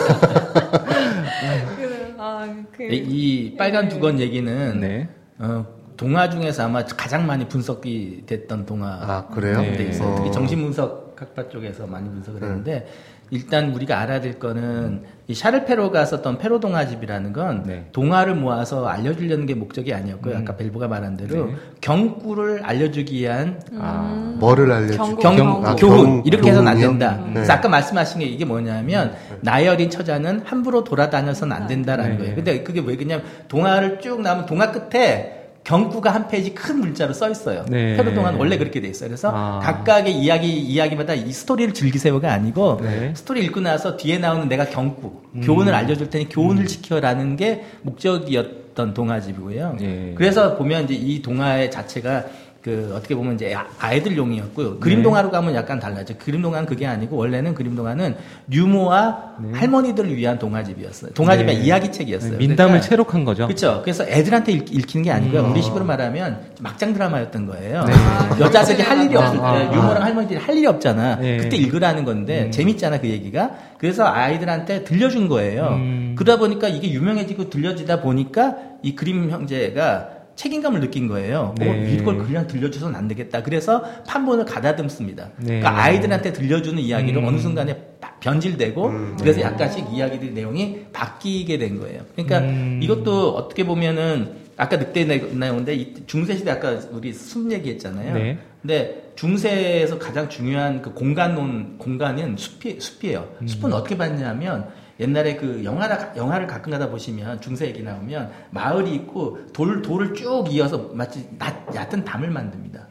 그래서, 1.77 2.13
아, 2.17 2.47
그, 2.75 2.83
이, 2.83 2.95
이 2.95 3.55
빨간 3.57 3.89
두건 3.89 4.19
얘기는 4.19 4.79
네. 4.79 5.09
어, 5.39 5.65
동화 5.95 6.29
중에서 6.29 6.63
아마 6.65 6.85
가장 6.85 7.25
많이 7.25 7.47
분석이 7.47 8.23
됐던 8.27 8.65
동화 8.67 8.87
아 9.01 9.27
그래요? 9.33 9.61
네. 9.61 9.73
데 9.77 9.83
있어요. 9.85 10.09
어. 10.09 10.15
특히 10.17 10.31
정신분석 10.31 11.15
학파 11.19 11.49
쪽에서 11.49 11.87
많이 11.87 12.07
분석을 12.09 12.43
했는데 12.43 12.85
일단 13.29 13.73
우리가 13.73 13.99
알아야 13.99 14.21
될 14.21 14.39
거는 14.39 15.03
이 15.27 15.33
샤를 15.33 15.65
페로가 15.65 16.05
썼던 16.05 16.37
페로 16.37 16.61
동화집이라는 16.61 17.33
건 17.33 17.63
네. 17.65 17.85
동화를 17.91 18.35
모아서 18.35 18.85
알려주려는 18.87 19.45
게 19.45 19.53
목적이 19.53 19.93
아니었고요. 19.93 20.37
아까 20.37 20.55
벨브가 20.55 20.87
말한 20.87 21.17
대로 21.17 21.47
네. 21.47 21.55
경구를 21.81 22.61
알려주기 22.63 23.19
위한 23.19 23.61
아, 23.77 24.35
뭐를 24.39 24.71
알려주죠? 24.71 25.03
경고. 25.03 25.17
경, 25.21 25.35
경- 25.35 25.65
아, 25.65 25.75
교훈 25.75 26.05
경- 26.05 26.21
이렇게 26.25 26.49
해서는 26.51 26.71
안? 26.71 26.79
된다. 26.79 27.19
네. 27.27 27.33
그래서 27.33 27.51
아까 27.53 27.67
말씀하신 27.67 28.19
게 28.21 28.25
이게 28.27 28.45
뭐냐면 28.45 29.13
나이 29.41 29.67
어린 29.67 29.89
처자는 29.89 30.43
함부로 30.45 30.85
돌아다녀서는 30.85 31.53
안 31.53 31.67
된다라는 31.67 32.11
네. 32.11 32.17
거예요. 32.17 32.35
근데 32.35 32.63
그게 32.63 32.79
왜 32.79 32.95
그냥 32.95 33.21
동화를 33.49 33.99
쭉 33.99 34.21
나면 34.21 34.45
동화 34.45 34.71
끝에 34.71 35.36
경구가 35.67 36.13
한 36.13 36.29
페이지 36.29 36.53
큰 36.53 36.79
문자로 36.79 37.11
써 37.11 37.29
있어요. 37.29 37.65
네. 37.67 37.97
페로 37.97 38.13
동화는 38.13 38.39
원래 38.39 38.57
그렇게 38.57 38.79
돼 38.79 38.87
있어요. 38.87 39.09
그래서 39.09 39.31
아. 39.33 39.59
각각의 39.61 40.13
이야기 40.13 40.47
이야기마다 40.47 41.13
이 41.13 41.29
스토리를 41.29 41.73
즐기세요가 41.73 42.31
아니고 42.31 42.79
네. 42.81 43.11
스토리 43.13 43.43
읽고 43.43 43.59
나서 43.59 43.97
뒤에 43.97 44.17
나오는 44.17 44.47
내가 44.47 44.65
경구 44.65 45.23
교훈을 45.43 45.75
알려줄 45.75 46.09
테니 46.09 46.29
교훈을 46.29 46.67
지켜라는 46.67 47.35
게 47.35 47.65
목적이었던 47.81 48.93
동화집이고요. 48.93 49.77
예. 49.81 50.13
그래서 50.15 50.55
보면 50.55 50.85
이제 50.85 50.93
이 50.93 51.21
동화의 51.21 51.69
자체가 51.69 52.23
그 52.67 52.91
어떻게 52.93 53.15
보면 53.15 53.35
이제 53.35 53.53
아- 53.55 53.65
아이들용이었고요. 53.79 54.79
그림 54.81 54.97
네. 54.97 55.03
동화로 55.03 55.31
가면 55.31 55.55
약간 55.55 55.79
달라져. 55.79 56.15
그림 56.17 56.41
동화는 56.41 56.67
그게 56.67 56.85
아니고 56.85 57.15
원래는 57.15 57.53
그림 57.53 57.77
동화는 57.77 58.17
유모와 58.51 59.35
할머니들을 59.53 60.13
위한 60.17 60.37
동화집이었어요. 60.37 61.11
동화집이 61.13 61.45
네. 61.53 61.61
이야기책이었어요. 61.61 62.37
민담을 62.37 62.71
그러니까 62.71 62.81
채록한 62.89 63.23
거죠. 63.23 63.47
그렇죠. 63.47 63.79
그래서 63.83 64.03
애들한테 64.03 64.51
읽, 64.51 64.65
히는게 64.69 65.09
아니고요. 65.11 65.45
음. 65.45 65.51
우리 65.51 65.61
식으로 65.61 65.85
말하면 65.85 66.41
막장 66.59 66.91
드라마였던 66.91 67.45
거예요. 67.45 67.85
네. 67.85 67.93
여자들이 68.43 68.81
할 68.81 69.05
일이 69.05 69.15
없을 69.15 69.37
때 69.37 69.41
아, 69.41 69.53
아. 69.53 69.73
유모랑 69.73 70.03
할머니들이 70.03 70.37
할 70.37 70.57
일이 70.57 70.67
없잖아. 70.67 71.15
네. 71.21 71.37
그때 71.37 71.55
읽으라는 71.55 72.03
건데 72.03 72.47
음. 72.47 72.51
재밌잖아 72.51 72.99
그 72.99 73.07
얘기가. 73.07 73.51
그래서 73.77 74.05
아이들한테 74.05 74.83
들려준 74.83 75.29
거예요. 75.29 75.69
음. 75.69 76.15
그러다 76.17 76.37
보니까 76.37 76.67
이게 76.67 76.91
유명해지고 76.91 77.49
들려지다 77.49 78.01
보니까 78.01 78.55
이 78.81 78.93
그림 78.93 79.29
형제가 79.29 80.16
책임감을 80.37 80.79
느낀 80.79 81.07
거예요. 81.07 81.53
네. 81.57 81.69
어, 81.69 81.75
이걸 81.91 82.19
그냥 82.19 82.47
들려줘서는 82.47 82.95
안 82.95 83.07
되겠다. 83.07 83.43
그래서 83.43 83.83
판본을 84.07 84.45
가다듬습니다. 84.45 85.31
네. 85.37 85.59
그러니까 85.59 85.83
아이들한테 85.83 86.31
들려주는 86.31 86.81
이야기를 86.81 87.21
음. 87.21 87.27
어느 87.27 87.37
순간에 87.39 87.75
딱 87.99 88.19
변질되고 88.19 88.87
음. 88.87 89.17
그래서 89.19 89.41
약간씩 89.41 89.87
이야기들 89.91 90.33
내용이 90.33 90.85
바뀌게 90.93 91.57
된 91.57 91.79
거예요. 91.79 92.01
그러니까 92.13 92.39
음. 92.39 92.79
이것도 92.81 93.35
어떻게 93.35 93.65
보면은 93.65 94.47
아까 94.55 94.77
늑대 94.77 95.05
나오는데 95.33 95.75
이 95.75 95.93
중세 96.05 96.35
시대 96.35 96.51
아까 96.51 96.79
우리 96.91 97.13
숲 97.13 97.51
얘기했잖아요. 97.51 98.13
네. 98.13 98.37
근데 98.61 99.11
중세에서 99.15 99.97
가장 99.97 100.29
중요한 100.29 100.81
그 100.81 100.93
공간론 100.93 101.77
공간은 101.79 102.37
숲이 102.37 102.77
sup이에요. 102.79 103.27
음. 103.41 103.47
숲은 103.47 103.73
어떻게 103.73 103.97
봤냐면 103.97 104.67
옛날에 104.99 105.35
그 105.35 105.63
영화를 105.63 106.13
영화를 106.15 106.47
가끔 106.47 106.71
가다 106.71 106.89
보시면 106.89 107.41
중세 107.41 107.67
얘기 107.67 107.83
나오면 107.83 108.31
마을이 108.51 108.93
있고 108.95 109.39
돌 109.53 109.81
돌을 109.81 110.13
쭉 110.13 110.45
이어서 110.51 110.89
마치 110.93 111.27
낮, 111.37 111.65
얕은 111.75 112.03
담을 112.03 112.29
만듭니다. 112.31 112.87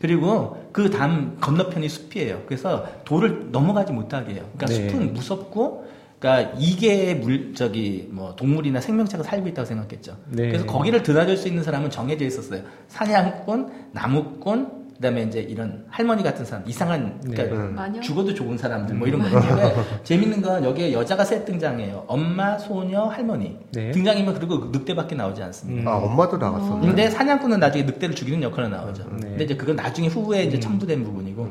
그리고 0.00 0.68
그 0.72 0.90
담 0.90 1.36
건너편이 1.40 1.88
숲이에요. 1.88 2.42
그래서 2.46 2.86
돌을 3.04 3.50
넘어가지 3.50 3.92
못하게 3.92 4.34
해요. 4.34 4.48
그러니까 4.56 4.66
네. 4.66 4.88
숲은 4.90 5.14
무섭고, 5.14 5.86
그러니까 6.18 6.54
이계의 6.58 7.16
물 7.16 7.54
저기 7.54 8.08
뭐 8.10 8.34
동물이나 8.36 8.80
생명체가 8.80 9.22
살고 9.24 9.48
있다고 9.48 9.66
생각했죠. 9.66 10.16
네. 10.28 10.48
그래서 10.48 10.66
거기를 10.66 11.02
드나들 11.02 11.36
수 11.36 11.48
있는 11.48 11.62
사람은 11.62 11.90
정해져 11.90 12.24
있었어요. 12.24 12.62
사냥꾼, 12.88 13.90
나무꾼, 13.92 14.85
그다음에 14.96 15.22
이제 15.22 15.40
이런 15.40 15.84
할머니 15.88 16.22
같은 16.22 16.44
사람, 16.44 16.66
이상한 16.66 17.20
그러니까 17.20 17.88
네. 17.88 18.00
죽어도 18.00 18.32
좋은 18.34 18.56
사람들 18.56 18.94
뭐 18.94 19.06
이런 19.06 19.20
거 19.20 19.28
있는데 19.28 19.74
재밌는 20.04 20.42
건 20.42 20.64
여기에 20.64 20.92
여자가 20.92 21.24
셋 21.24 21.44
등장해요. 21.44 22.04
엄마, 22.06 22.56
소녀, 22.58 23.04
할머니 23.04 23.58
네. 23.72 23.90
등장이면 23.90 24.34
그리고 24.34 24.60
그 24.60 24.70
늑대밖에 24.76 25.14
나오지 25.14 25.42
않습니다. 25.42 25.82
음. 25.82 25.94
아 25.94 25.98
엄마도 25.98 26.38
나갔었네. 26.38 26.86
근데 26.86 27.10
사냥꾼은 27.10 27.60
나중에 27.60 27.84
늑대를 27.84 28.14
죽이는 28.14 28.42
역할로 28.42 28.68
나오죠. 28.68 29.04
네. 29.20 29.28
근데 29.28 29.44
이제 29.44 29.56
그건 29.56 29.76
나중에 29.76 30.08
후에 30.08 30.44
이제 30.44 30.58
첨부된 30.58 31.04
부분이고 31.04 31.48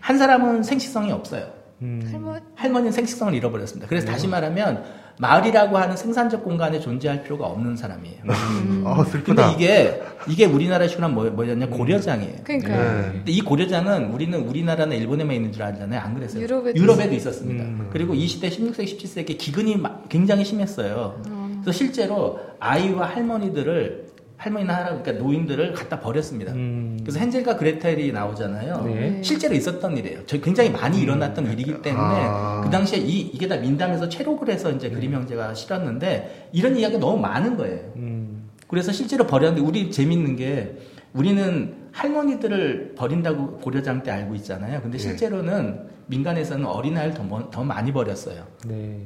한 0.00 0.18
사람은 0.18 0.62
생식성이 0.62 1.12
없어요. 1.12 1.46
음. 1.82 2.08
할머니? 2.10 2.40
할머니는 2.54 2.92
생식성을 2.92 3.34
잃어버렸습니다. 3.34 3.86
그래서 3.86 4.06
다시 4.06 4.26
말하면 4.26 4.84
마을이라고 5.20 5.76
하는 5.76 5.96
생산적 5.96 6.44
공간에 6.44 6.78
존재할 6.78 7.22
필요가 7.22 7.46
없는 7.46 7.76
사람이에요. 7.76 8.18
아 8.84 8.94
근데 8.96 9.10
슬프다. 9.10 9.52
이게 9.52 10.00
이게 10.28 10.44
우리나라 10.44 10.86
식으로 10.86 11.08
뭐, 11.08 11.24
뭐였냐 11.30 11.66
고려장이에요. 11.68 12.36
그러니까요. 12.44 13.00
네. 13.02 13.12
근데 13.12 13.32
이 13.32 13.40
고려장은 13.40 14.12
우리는 14.12 14.38
우리나라나 14.46 14.94
일본에만 14.94 15.34
있는 15.34 15.52
줄 15.52 15.62
알잖아요. 15.62 16.00
안 16.00 16.14
그랬어요. 16.14 16.42
유럽에도 16.76 17.14
있었습니다. 17.14 17.64
음. 17.64 17.88
그리고 17.92 18.14
20대, 18.14 18.48
16세기, 18.48 18.84
17세기 18.98 19.38
기근이 19.38 19.76
마- 19.76 19.98
굉장히 20.08 20.44
심했어요. 20.44 21.20
그래서 21.62 21.72
실제로 21.72 22.38
아이와 22.60 23.08
할머니들을 23.08 24.07
할머니나 24.38 24.74
할아버지, 24.76 25.02
그러니까 25.02 25.24
노인들을 25.24 25.72
갖다 25.74 25.98
버렸습니다. 26.00 26.52
음. 26.52 26.96
그래서 27.02 27.18
헨젤과 27.18 27.56
그레텔이 27.56 28.12
나오잖아요. 28.12 28.84
네. 28.84 29.20
실제로 29.22 29.54
있었던 29.54 29.96
일이에요. 29.96 30.20
저 30.26 30.40
굉장히 30.40 30.70
많이 30.70 31.00
일어났던 31.00 31.50
일이기 31.52 31.82
때문에 31.82 32.14
아. 32.24 32.60
그 32.64 32.70
당시에 32.70 32.98
이, 33.00 33.20
이게 33.20 33.48
다 33.48 33.56
민담에서 33.56 34.08
체록을 34.08 34.48
해서 34.48 34.70
이제 34.70 34.88
그림 34.90 35.12
형제가 35.12 35.54
실었는데 35.54 36.50
이런 36.52 36.76
이야기가 36.76 37.00
너무 37.00 37.20
많은 37.20 37.56
거예요. 37.56 37.80
음. 37.96 38.48
그래서 38.68 38.92
실제로 38.92 39.26
버렸는데 39.26 39.66
우리 39.66 39.90
재밌는 39.90 40.36
게 40.36 40.76
우리는 41.14 41.74
할머니들을 41.90 42.94
버린다고 42.96 43.56
고려장 43.58 44.04
때 44.04 44.12
알고 44.12 44.36
있잖아요. 44.36 44.80
근데 44.82 44.98
예. 44.98 45.00
실제로는 45.02 45.80
민간에서는 46.06 46.64
어린아이를 46.64 47.14
더, 47.14 47.24
먼- 47.24 47.50
더 47.50 47.64
많이 47.64 47.92
버렸어요. 47.92 48.44
네. 48.68 48.98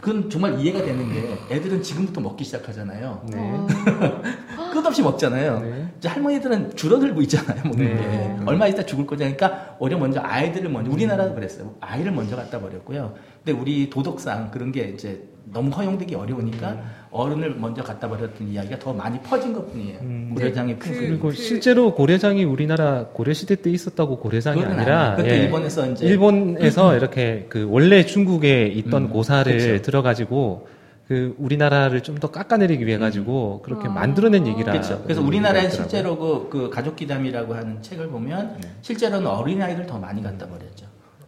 그건 0.00 0.30
정말 0.30 0.58
이해가 0.60 0.82
되는 0.82 1.12
게 1.12 1.36
애들은 1.50 1.82
지금부터 1.82 2.20
먹기 2.20 2.44
시작하잖아요. 2.44 3.26
네. 3.32 3.38
어. 3.38 3.66
끝없이 4.72 5.02
먹잖아요. 5.02 5.60
네. 5.60 5.88
이제 5.98 6.08
할머니들은 6.08 6.76
줄어들고 6.76 7.20
있잖아요. 7.22 7.62
먹는 7.64 7.78
네. 7.78 7.96
게. 7.96 8.44
얼마 8.46 8.68
있다 8.68 8.86
죽을 8.86 9.06
거니까 9.06 9.76
오히려 9.80 9.98
먼저 9.98 10.20
아이들을 10.20 10.70
먼저 10.70 10.90
우리나라도 10.90 11.34
그랬어요. 11.34 11.74
아이를 11.80 12.12
먼저 12.12 12.36
갖다 12.36 12.60
버렸고요. 12.60 13.14
근데 13.44 13.58
우리 13.58 13.90
도덕상 13.90 14.50
그런 14.52 14.70
게 14.70 14.82
이제 14.94 15.28
너무 15.52 15.70
허용되기 15.70 16.14
어려우니까 16.14 16.76
어른을 17.10 17.54
먼저 17.56 17.82
갖다 17.82 18.08
버렸던 18.08 18.48
이야기가 18.48 18.78
더 18.78 18.92
많이 18.92 19.18
퍼진 19.20 19.52
것 19.52 19.70
뿐이에요. 19.72 19.98
음. 20.00 20.32
고려장의 20.34 20.78
그- 20.78 20.86
풍습. 20.86 21.00
그리고 21.00 21.28
그- 21.28 21.34
실제로 21.34 21.94
고려장이 21.94 22.44
우리나라 22.44 23.06
고려 23.06 23.32
시대 23.32 23.56
때 23.56 23.70
있었다고 23.70 24.18
고려장이 24.18 24.62
아니라 24.62 25.16
예, 25.24 25.44
일본에서 25.44 25.86
이제 25.90 26.06
일본에서 26.06 26.96
이렇게 26.96 27.46
그 27.48 27.66
원래 27.70 28.04
중국에 28.04 28.66
있던 28.66 29.04
음, 29.04 29.08
고사를 29.10 29.56
그쵸. 29.56 29.82
들어가지고 29.82 30.68
그 31.06 31.34
우리나라를 31.38 32.02
좀 32.02 32.18
더 32.18 32.30
깎아내리기 32.30 32.84
위해 32.86 32.98
가지고 32.98 33.62
그렇게 33.64 33.88
아. 33.88 33.92
만들어낸 33.92 34.46
얘기라. 34.46 34.72
그렇죠. 34.72 35.00
그래서 35.04 35.22
우리나라에 35.22 35.70
실제로 35.70 36.18
그, 36.18 36.48
그 36.50 36.68
가족 36.68 36.96
기담이라고 36.96 37.54
하는 37.54 37.80
책을 37.80 38.08
보면 38.08 38.58
네. 38.60 38.68
실제로는 38.82 39.26
어린 39.26 39.62
아이들 39.62 39.86
더 39.86 39.98
많이 39.98 40.22
갖다 40.22 40.46
버렸죠. 40.46 40.84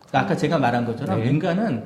그러니까 0.09 0.19
아까 0.21 0.37
제가 0.37 0.59
말한 0.59 0.85
것처럼 0.85 1.21
네. 1.23 1.31
인간은 1.31 1.85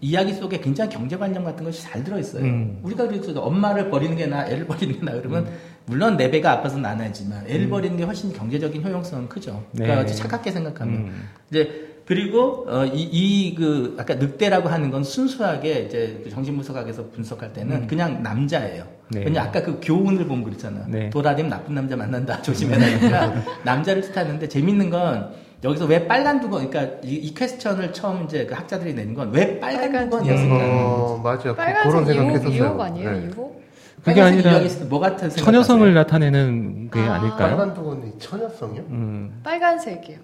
이야기 0.00 0.32
속에 0.32 0.60
굉장히 0.60 0.90
경제관념 0.90 1.44
같은 1.44 1.64
것이 1.64 1.82
잘 1.82 2.04
들어있어요. 2.04 2.44
음. 2.44 2.80
우리가 2.82 3.08
그래서 3.08 3.40
엄마를 3.40 3.90
버리는 3.90 4.16
게 4.16 4.26
나, 4.26 4.46
애를 4.46 4.66
버리는 4.66 4.98
게 4.98 5.04
나, 5.04 5.12
그러면 5.12 5.48
물론 5.86 6.16
내 6.16 6.30
배가 6.30 6.52
아파서 6.52 6.78
나나지만 6.78 7.46
애를 7.48 7.68
버리는 7.68 7.96
게 7.96 8.04
훨씬 8.04 8.32
경제적인 8.32 8.84
효용성은 8.84 9.28
크죠. 9.28 9.64
그러니까 9.72 10.02
음. 10.02 10.06
네. 10.06 10.14
착하게 10.14 10.50
생각하면. 10.52 10.94
음. 10.94 11.28
이제 11.50 11.88
그리고 12.08 12.64
어, 12.68 12.86
이그 12.86 13.96
아까 13.98 14.14
늑대라고 14.14 14.70
하는 14.70 14.90
건 14.90 15.04
순수하게 15.04 15.80
이제 15.80 16.22
그 16.24 16.30
정신분석학에서 16.30 17.10
분석할 17.10 17.52
때는 17.52 17.82
음. 17.82 17.86
그냥 17.86 18.22
남자예요. 18.22 18.84
네. 19.10 19.24
왜냐 19.24 19.42
아까 19.42 19.62
그 19.62 19.78
교훈을 19.82 20.26
보면 20.26 20.44
그랬잖아. 20.44 20.86
네. 20.88 21.10
돌아다니면 21.10 21.50
나쁜 21.50 21.74
남자 21.74 21.96
만난다. 21.96 22.40
조심해라. 22.42 22.98
그러니까 22.98 23.42
남자를 23.62 24.02
뜻하는데 24.02 24.48
재밌는 24.48 24.88
건 24.88 25.32
여기서 25.64 25.86
왜 25.86 26.06
빨간 26.06 26.40
두건, 26.40 26.70
그러니까 26.70 26.98
이, 27.02 27.14
이 27.14 27.34
퀘스천을 27.34 27.92
처음 27.92 28.24
이제 28.24 28.46
그 28.46 28.54
학자들이 28.54 28.94
내는 28.94 29.14
건왜 29.14 29.58
빨간 29.58 30.08
두건이었을까? 30.08 30.54
어, 30.56 31.20
맞아. 31.22 31.54
그런 31.54 32.04
생각했었어요. 32.04 32.54
유혹 32.54 32.80
아니에요? 32.80 33.10
네. 33.10 33.24
유혹? 33.26 33.58
그게 34.04 34.22
아니라 34.22 34.60
뭐 34.88 35.00
같은 35.00 35.28
처녀성을 35.28 35.92
나타내는 35.92 36.90
게 36.90 37.00
아. 37.00 37.18
닐까요 37.18 37.36
빨간 37.36 37.74
두건이 37.74 38.18
처녀성이요? 38.18 38.82
음. 38.90 39.40
빨간색이요. 39.42 40.18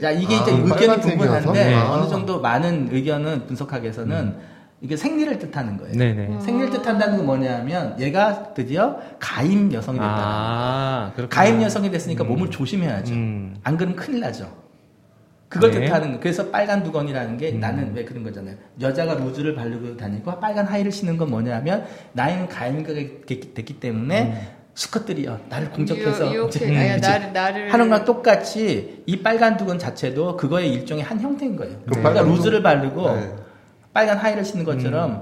자 0.00 0.10
이게 0.10 0.36
아, 0.36 0.40
이제 0.40 0.52
의견이 0.52 1.00
분분한데 1.00 1.52
네. 1.52 1.74
어느 1.74 2.08
정도 2.08 2.40
많은 2.40 2.88
의견은 2.92 3.46
분석학에서는 3.46 4.16
음. 4.16 4.40
이게 4.82 4.96
생리를 4.96 5.38
뜻하는 5.38 5.76
거예요. 5.76 5.94
네네. 5.94 6.26
음. 6.26 6.40
생리를 6.40 6.70
뜻한다는 6.70 7.18
건 7.18 7.26
뭐냐면 7.26 7.98
얘가 8.00 8.52
드디어 8.52 8.98
가임 9.20 9.72
여성이 9.72 9.98
됐다. 9.98 10.10
아, 10.10 11.12
가임 11.30 11.62
여성이 11.62 11.88
됐으니까 11.90 12.24
음. 12.24 12.28
몸을 12.28 12.50
조심해야죠. 12.50 13.14
음. 13.14 13.56
안 13.62 13.76
그러면 13.76 13.94
큰일 13.94 14.20
나죠. 14.20 14.52
그걸 15.48 15.70
네. 15.70 15.84
뜻하는 15.84 16.12
거. 16.14 16.18
그래서 16.20 16.48
빨간 16.48 16.82
두건이라는 16.82 17.36
게 17.36 17.52
음. 17.52 17.60
나는 17.60 17.94
왜 17.94 18.04
그런 18.04 18.24
거잖아요. 18.24 18.56
여자가 18.80 19.14
루즈를 19.14 19.54
바르고 19.54 19.96
다니고 19.96 20.40
빨간 20.40 20.66
하이를 20.66 20.90
신는 20.90 21.16
건 21.16 21.30
뭐냐면 21.30 21.86
나이는 22.12 22.48
가임가 22.48 22.92
됐기 22.92 23.78
때문에 23.78 24.22
음. 24.22 24.62
수컷들이요 24.74 25.38
나를 25.50 25.70
공격해서 25.70 26.34
유, 26.34 26.46
이제, 26.46 26.66
음, 26.66 27.00
나를, 27.00 27.32
나를 27.34 27.72
하는 27.72 27.90
거랑 27.90 28.04
똑같이 28.06 29.02
이 29.04 29.22
빨간 29.22 29.58
두건 29.58 29.78
자체도 29.78 30.38
그거의 30.38 30.72
일종의 30.72 31.04
한 31.04 31.20
형태인 31.20 31.54
거예요. 31.56 31.74
네. 31.86 32.00
그러니까 32.00 32.22
루즈를 32.22 32.62
바르고 32.62 33.14
네. 33.14 33.36
빨간 33.92 34.18
하이를 34.18 34.44
신는 34.44 34.64
것처럼 34.64 35.10
음. 35.10 35.20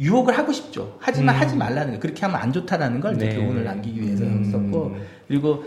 유혹을 0.00 0.36
하고 0.36 0.52
싶죠. 0.52 0.96
하지만 1.00 1.34
음. 1.34 1.40
하지 1.40 1.56
말라는 1.56 1.86
거예요. 1.86 2.00
그렇게 2.00 2.20
하면 2.22 2.40
안 2.40 2.52
좋다라는 2.52 3.00
걸 3.00 3.16
네. 3.16 3.34
교훈을 3.34 3.64
남기기 3.64 4.00
위해서 4.00 4.24
음. 4.24 4.44
썼고 4.44 4.96
그리고 5.26 5.64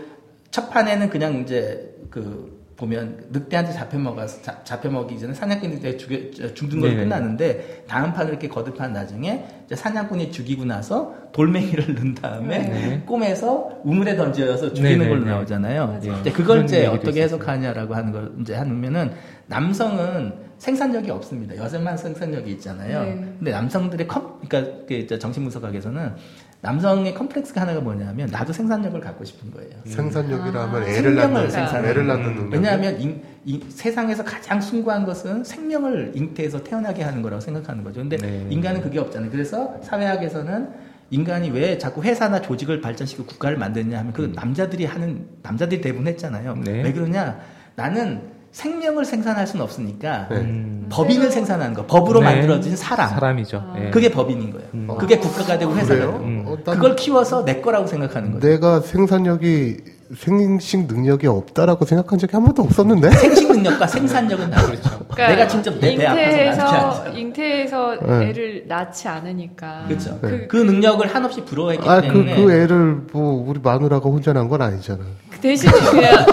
첫 0.50 0.70
판에는 0.70 1.10
그냥 1.10 1.40
이제 1.40 1.96
그 2.10 2.62
보면 2.76 3.26
늑대한테 3.30 3.72
잡혀 3.72 3.98
먹어서 3.98 4.40
잡혀 4.64 4.90
먹기 4.90 5.18
전에 5.18 5.32
사냥꾼이 5.34 5.76
늑대 5.76 5.96
죽여, 5.96 6.52
죽는 6.52 6.80
걸네 6.80 6.96
끝나는데 6.96 7.84
다음 7.86 8.12
판을 8.12 8.30
이렇게 8.30 8.48
거듭한 8.48 8.92
나중에 8.92 9.44
사냥꾼이 9.72 10.32
죽이고 10.32 10.64
나서 10.64 11.14
돌멩이를 11.32 11.94
넣은 11.94 12.14
다음에 12.14 12.58
네. 12.58 13.02
꿈에서 13.06 13.70
우물에 13.84 14.16
던져서 14.16 14.72
죽이는 14.74 14.98
네네. 14.98 15.08
걸로 15.08 15.24
나오잖아요. 15.24 16.00
네. 16.24 16.32
그걸 16.32 16.64
이제 16.64 16.86
어떻게 16.86 17.22
해석하냐라고 17.22 17.94
하는 17.94 18.10
걸 18.10 18.32
이제 18.40 18.54
하면은 18.56 19.12
남성은 19.46 20.51
생산력이 20.62 21.10
없습니다. 21.10 21.56
여성만 21.56 21.96
생산력이 21.96 22.52
있잖아요. 22.52 23.02
네. 23.02 23.14
근데 23.36 23.50
남성들의 23.50 24.06
컴, 24.06 24.38
그러니까 24.46 24.84
그 24.86 25.18
정신분석학에서는 25.18 26.14
남성의 26.60 27.14
컴플렉스가 27.14 27.62
하나가 27.62 27.80
뭐냐면 27.80 28.28
나도 28.30 28.52
생산력을 28.52 29.00
갖고 29.00 29.24
싶은 29.24 29.50
거예요. 29.50 29.72
생산력이라면 29.86 30.82
아, 30.84 30.86
애를 30.86 31.16
낳는 31.16 31.50
생산, 31.50 31.84
애를 31.84 32.06
낳는 32.06 32.36
능력. 32.36 32.52
왜냐하면 32.52 33.00
인, 33.00 33.20
인, 33.44 33.60
세상에서 33.68 34.22
가장 34.22 34.60
숭고한 34.60 35.04
것은 35.04 35.42
생명을 35.42 36.12
잉태해서 36.14 36.62
태어나게 36.62 37.02
하는 37.02 37.22
거라고 37.22 37.40
생각하는 37.40 37.82
거죠. 37.82 37.98
근데 37.98 38.16
네. 38.16 38.46
인간은 38.48 38.82
그게 38.82 39.00
없잖아요. 39.00 39.32
그래서 39.32 39.80
사회학에서는 39.82 40.68
인간이 41.10 41.50
왜 41.50 41.76
자꾸 41.76 42.04
회사나 42.04 42.40
조직을 42.40 42.80
발전시키고 42.80 43.26
국가를 43.26 43.58
만드냐 43.58 43.98
하면 43.98 44.12
그 44.12 44.26
음. 44.26 44.32
남자들이 44.32 44.84
하는 44.84 45.26
남자들이 45.42 45.80
대부분 45.80 46.06
했잖아요. 46.06 46.54
네. 46.64 46.84
왜 46.84 46.92
그러냐? 46.92 47.40
나는 47.74 48.41
생명을 48.52 49.06
생산할 49.06 49.46
수는 49.46 49.64
없으니까 49.64 50.28
네. 50.30 50.36
음. 50.36 50.86
법인을 50.90 51.30
생산하는 51.30 51.74
거 51.74 51.86
법으로 51.86 52.20
네. 52.20 52.26
만들어진 52.26 52.76
사람. 52.76 53.08
사람이죠. 53.08 53.56
아. 53.56 53.90
그게 53.90 54.10
법인인 54.10 54.52
거예요. 54.52 54.68
음. 54.74 54.88
그게 54.98 55.16
국가가 55.16 55.58
되고 55.58 55.74
회사가 55.74 56.00
되고. 56.00 56.18
음. 56.18 56.44
어, 56.46 56.56
그걸 56.62 56.94
키워서 56.94 57.44
내 57.44 57.60
거라고 57.62 57.86
생각하는 57.86 58.32
거죠. 58.32 58.46
내가 58.46 58.80
생산력이 58.80 59.78
생식 60.14 60.86
능력이 60.86 61.26
없다라고 61.26 61.86
생각한 61.86 62.18
적이 62.18 62.32
한 62.36 62.44
번도 62.44 62.62
없었는데? 62.62 63.10
생식 63.16 63.50
능력과 63.50 63.86
생산력은 63.86 64.50
다 64.50 64.62
그렇죠. 64.66 64.90
그러니까 65.08 65.28
내가 65.28 65.48
진짜 65.48 65.70
내, 65.80 65.96
내 65.96 66.04
앞에서 66.04 67.08
잉태해서 67.08 67.96
네. 68.06 68.28
애를 68.28 68.64
낳지 68.68 69.08
않으니까. 69.08 69.84
그렇죠. 69.88 70.18
그, 70.20 70.46
그, 70.48 70.56
능력을 70.58 71.06
한없이 71.06 71.42
부러워했기 71.42 71.88
아, 71.88 72.02
때문에. 72.02 72.34
그, 72.36 72.44
그 72.44 72.52
애를 72.52 73.00
뭐 73.12 73.44
우리 73.48 73.58
마누라가 73.62 74.10
혼자 74.10 74.34
난건 74.34 74.60
아니잖아. 74.60 75.02
대신 75.40 75.70
그냥 75.70 76.26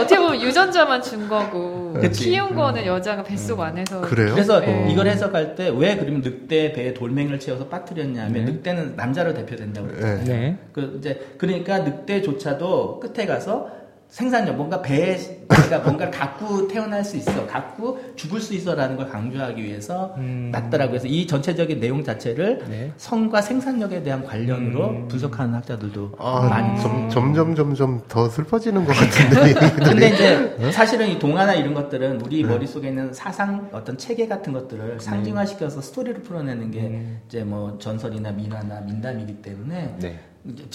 어떻게 0.00 0.18
보면 0.18 0.40
유전자만 0.42 1.02
준 1.02 1.28
거고 1.28 1.94
그치. 2.00 2.30
키운 2.30 2.54
거는 2.54 2.82
음. 2.82 2.86
여자가 2.86 3.22
뱃속 3.22 3.58
음. 3.60 3.64
안에서 3.64 4.00
그래요? 4.02 4.32
그래서 4.34 4.60
네. 4.60 4.88
이걸 4.90 5.06
해석할 5.06 5.54
때 5.54 5.68
왜 5.70 5.96
그러면 5.96 6.20
늑대 6.22 6.72
배에 6.72 6.94
돌멩이를 6.94 7.38
채워서 7.40 7.66
빠뜨렸냐면 7.68 8.32
네. 8.32 8.52
늑대는 8.52 8.94
남자로 8.96 9.34
대표된다고 9.34 9.88
그랬잖아요. 9.88 10.24
네. 10.24 10.56
그 10.72 10.96
이제 10.98 11.34
그러니까 11.38 11.78
늑대조차도 11.80 13.00
끝에 13.00 13.26
가서 13.26 13.70
생산력, 14.08 14.56
뭔가 14.56 14.80
배에, 14.80 15.18
내가 15.48 15.80
뭔가를 15.80 16.10
갖고 16.10 16.66
태어날 16.66 17.04
수 17.04 17.18
있어, 17.18 17.46
갖고 17.46 18.00
죽을 18.16 18.40
수 18.40 18.54
있어라는 18.54 18.96
걸 18.96 19.08
강조하기 19.08 19.62
위해서 19.62 20.14
음. 20.16 20.48
놨더라고요. 20.50 20.92
그래서 20.92 21.06
이 21.06 21.26
전체적인 21.26 21.78
내용 21.78 22.02
자체를 22.02 22.64
네. 22.68 22.92
성과 22.96 23.42
생산력에 23.42 24.02
대한 24.02 24.24
관련으로 24.24 24.88
음. 24.88 25.08
분석하는 25.08 25.54
학자들도 25.54 26.12
아, 26.18 26.46
많이 26.48 26.80
점, 26.80 27.08
점점 27.10 27.54
점점 27.54 28.00
더 28.08 28.28
슬퍼지는 28.30 28.84
것 28.86 28.92
같은데. 28.94 29.54
근데 29.84 30.08
이제 30.08 30.56
네? 30.58 30.72
사실은 30.72 31.08
이 31.08 31.18
동화나 31.18 31.54
이런 31.54 31.74
것들은 31.74 32.22
우리 32.22 32.42
네. 32.42 32.48
머릿속에 32.48 32.88
있는 32.88 33.12
사상, 33.12 33.68
어떤 33.72 33.98
체계 33.98 34.26
같은 34.26 34.54
것들을 34.54 34.96
네. 34.96 34.98
상징화시켜서 34.98 35.82
스토리를 35.82 36.22
풀어내는 36.22 36.70
게 36.70 36.80
음. 36.80 37.20
이제 37.28 37.44
뭐 37.44 37.76
전설이나 37.78 38.32
민화나 38.32 38.80
민담이기 38.80 39.42
때문에 39.42 39.96
네. 40.00 40.18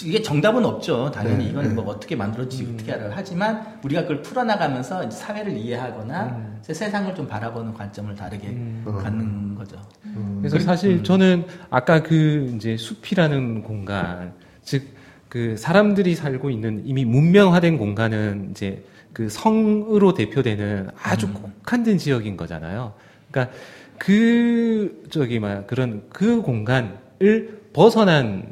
이게 0.02 0.22
정답은 0.22 0.64
없죠. 0.64 1.10
당연히 1.10 1.44
네, 1.44 1.50
이건 1.50 1.68
네. 1.68 1.74
뭐 1.74 1.84
어떻게 1.86 2.14
만들어지지 2.14 2.64
음. 2.64 2.74
어떻게 2.74 2.92
알아요. 2.92 3.10
하지만 3.12 3.78
우리가 3.82 4.02
그걸 4.02 4.22
풀어나가면서 4.22 5.10
사회를 5.10 5.56
이해하거나 5.56 6.24
음. 6.26 6.58
세상을 6.62 7.14
좀 7.14 7.26
바라보는 7.26 7.74
관점을 7.74 8.14
다르게 8.14 8.48
음. 8.48 8.84
갖는 8.84 9.54
거죠. 9.54 9.76
음. 10.04 10.38
그래서 10.40 10.58
사실 10.60 10.98
음. 10.98 11.02
저는 11.02 11.46
아까 11.70 12.02
그 12.02 12.52
이제 12.56 12.76
숲이라는 12.76 13.62
공간, 13.62 14.34
즉 14.62 14.94
그 15.34 15.56
사람들이 15.56 16.14
살고 16.14 16.48
있는 16.48 16.82
이미 16.84 17.04
문명화된 17.04 17.76
공간은 17.76 18.50
이제 18.52 18.84
그 19.12 19.28
성으로 19.28 20.14
대표되는 20.14 20.90
아주 21.02 21.26
음. 21.26 21.34
곡한된 21.34 21.98
지역인 21.98 22.36
거잖아요. 22.36 22.92
그러니까 23.28 23.52
그 23.98 25.02
저기 25.10 25.40
막 25.40 25.66
그런 25.66 26.04
그 26.08 26.40
공간을 26.40 27.62
벗어난 27.72 28.44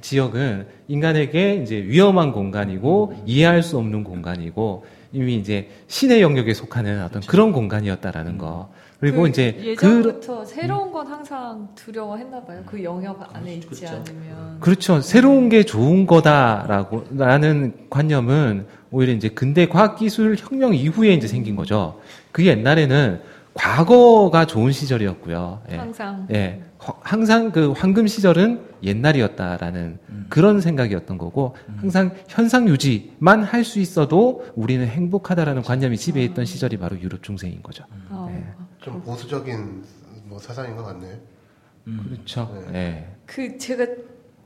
지역은 0.00 0.66
인간에게 0.88 1.56
이제 1.56 1.76
위험한 1.76 2.32
공간이고 2.32 3.14
음. 3.16 3.22
이해할 3.26 3.62
수 3.62 3.78
없는 3.78 4.04
공간이고 4.04 4.84
이미 5.12 5.36
이제 5.36 5.68
신의 5.86 6.20
영역에 6.20 6.52
속하는 6.54 6.98
어떤 6.98 7.20
그렇죠. 7.20 7.30
그런 7.30 7.52
공간이었다라는 7.52 8.32
음. 8.32 8.38
거. 8.38 8.70
그리고 9.00 9.22
그 9.22 9.28
이제 9.28 9.56
예전부터 9.62 10.40
그, 10.40 10.46
새로운 10.46 10.90
건 10.90 11.06
항상 11.06 11.68
두려워했나 11.76 12.42
봐요. 12.42 12.62
그 12.66 12.82
영역 12.82 13.28
안에 13.32 13.54
있지 13.54 13.68
그렇죠. 13.68 13.86
않으면. 13.86 14.60
그렇죠. 14.60 15.00
새로운 15.00 15.48
게 15.48 15.62
좋은 15.62 16.04
거다라고 16.04 17.04
라는 17.16 17.74
관념은 17.90 18.66
오히려 18.90 19.12
이제 19.12 19.28
근대 19.28 19.68
과학 19.68 19.96
기술 19.96 20.36
혁명 20.36 20.74
이후에 20.74 21.14
이제 21.14 21.28
생긴 21.28 21.54
거죠. 21.54 22.00
그 22.32 22.44
옛날에는 22.44 23.20
과거가 23.58 24.46
좋은 24.46 24.70
시절이었고요. 24.72 25.62
예. 25.72 25.76
항상. 25.76 26.26
예. 26.32 26.62
항상 26.78 27.50
그 27.50 27.72
황금 27.72 28.06
시절은 28.06 28.68
옛날이었다라는 28.84 29.98
음. 30.08 30.26
그런 30.28 30.60
생각이었던 30.60 31.18
거고 31.18 31.56
음. 31.68 31.76
항상 31.80 32.14
현상 32.28 32.68
유지만 32.68 33.42
할 33.42 33.64
수 33.64 33.80
있어도 33.80 34.46
우리는 34.54 34.86
행복하다라는 34.86 35.62
관념이 35.62 35.96
지배했던 35.98 36.42
아. 36.42 36.44
시절이 36.44 36.76
바로 36.76 36.98
유럽 37.00 37.22
중세인 37.22 37.60
거죠. 37.62 37.84
음. 37.92 38.06
어. 38.10 38.30
네. 38.32 38.46
좀 38.78 39.02
보수적인 39.02 39.82
뭐 40.26 40.38
사상인 40.38 40.76
것 40.76 40.84
같네요. 40.84 41.16
음. 41.88 42.00
그렇죠. 42.04 42.48
네. 42.66 42.72
네. 42.72 43.16
그 43.26 43.58
제가 43.58 43.84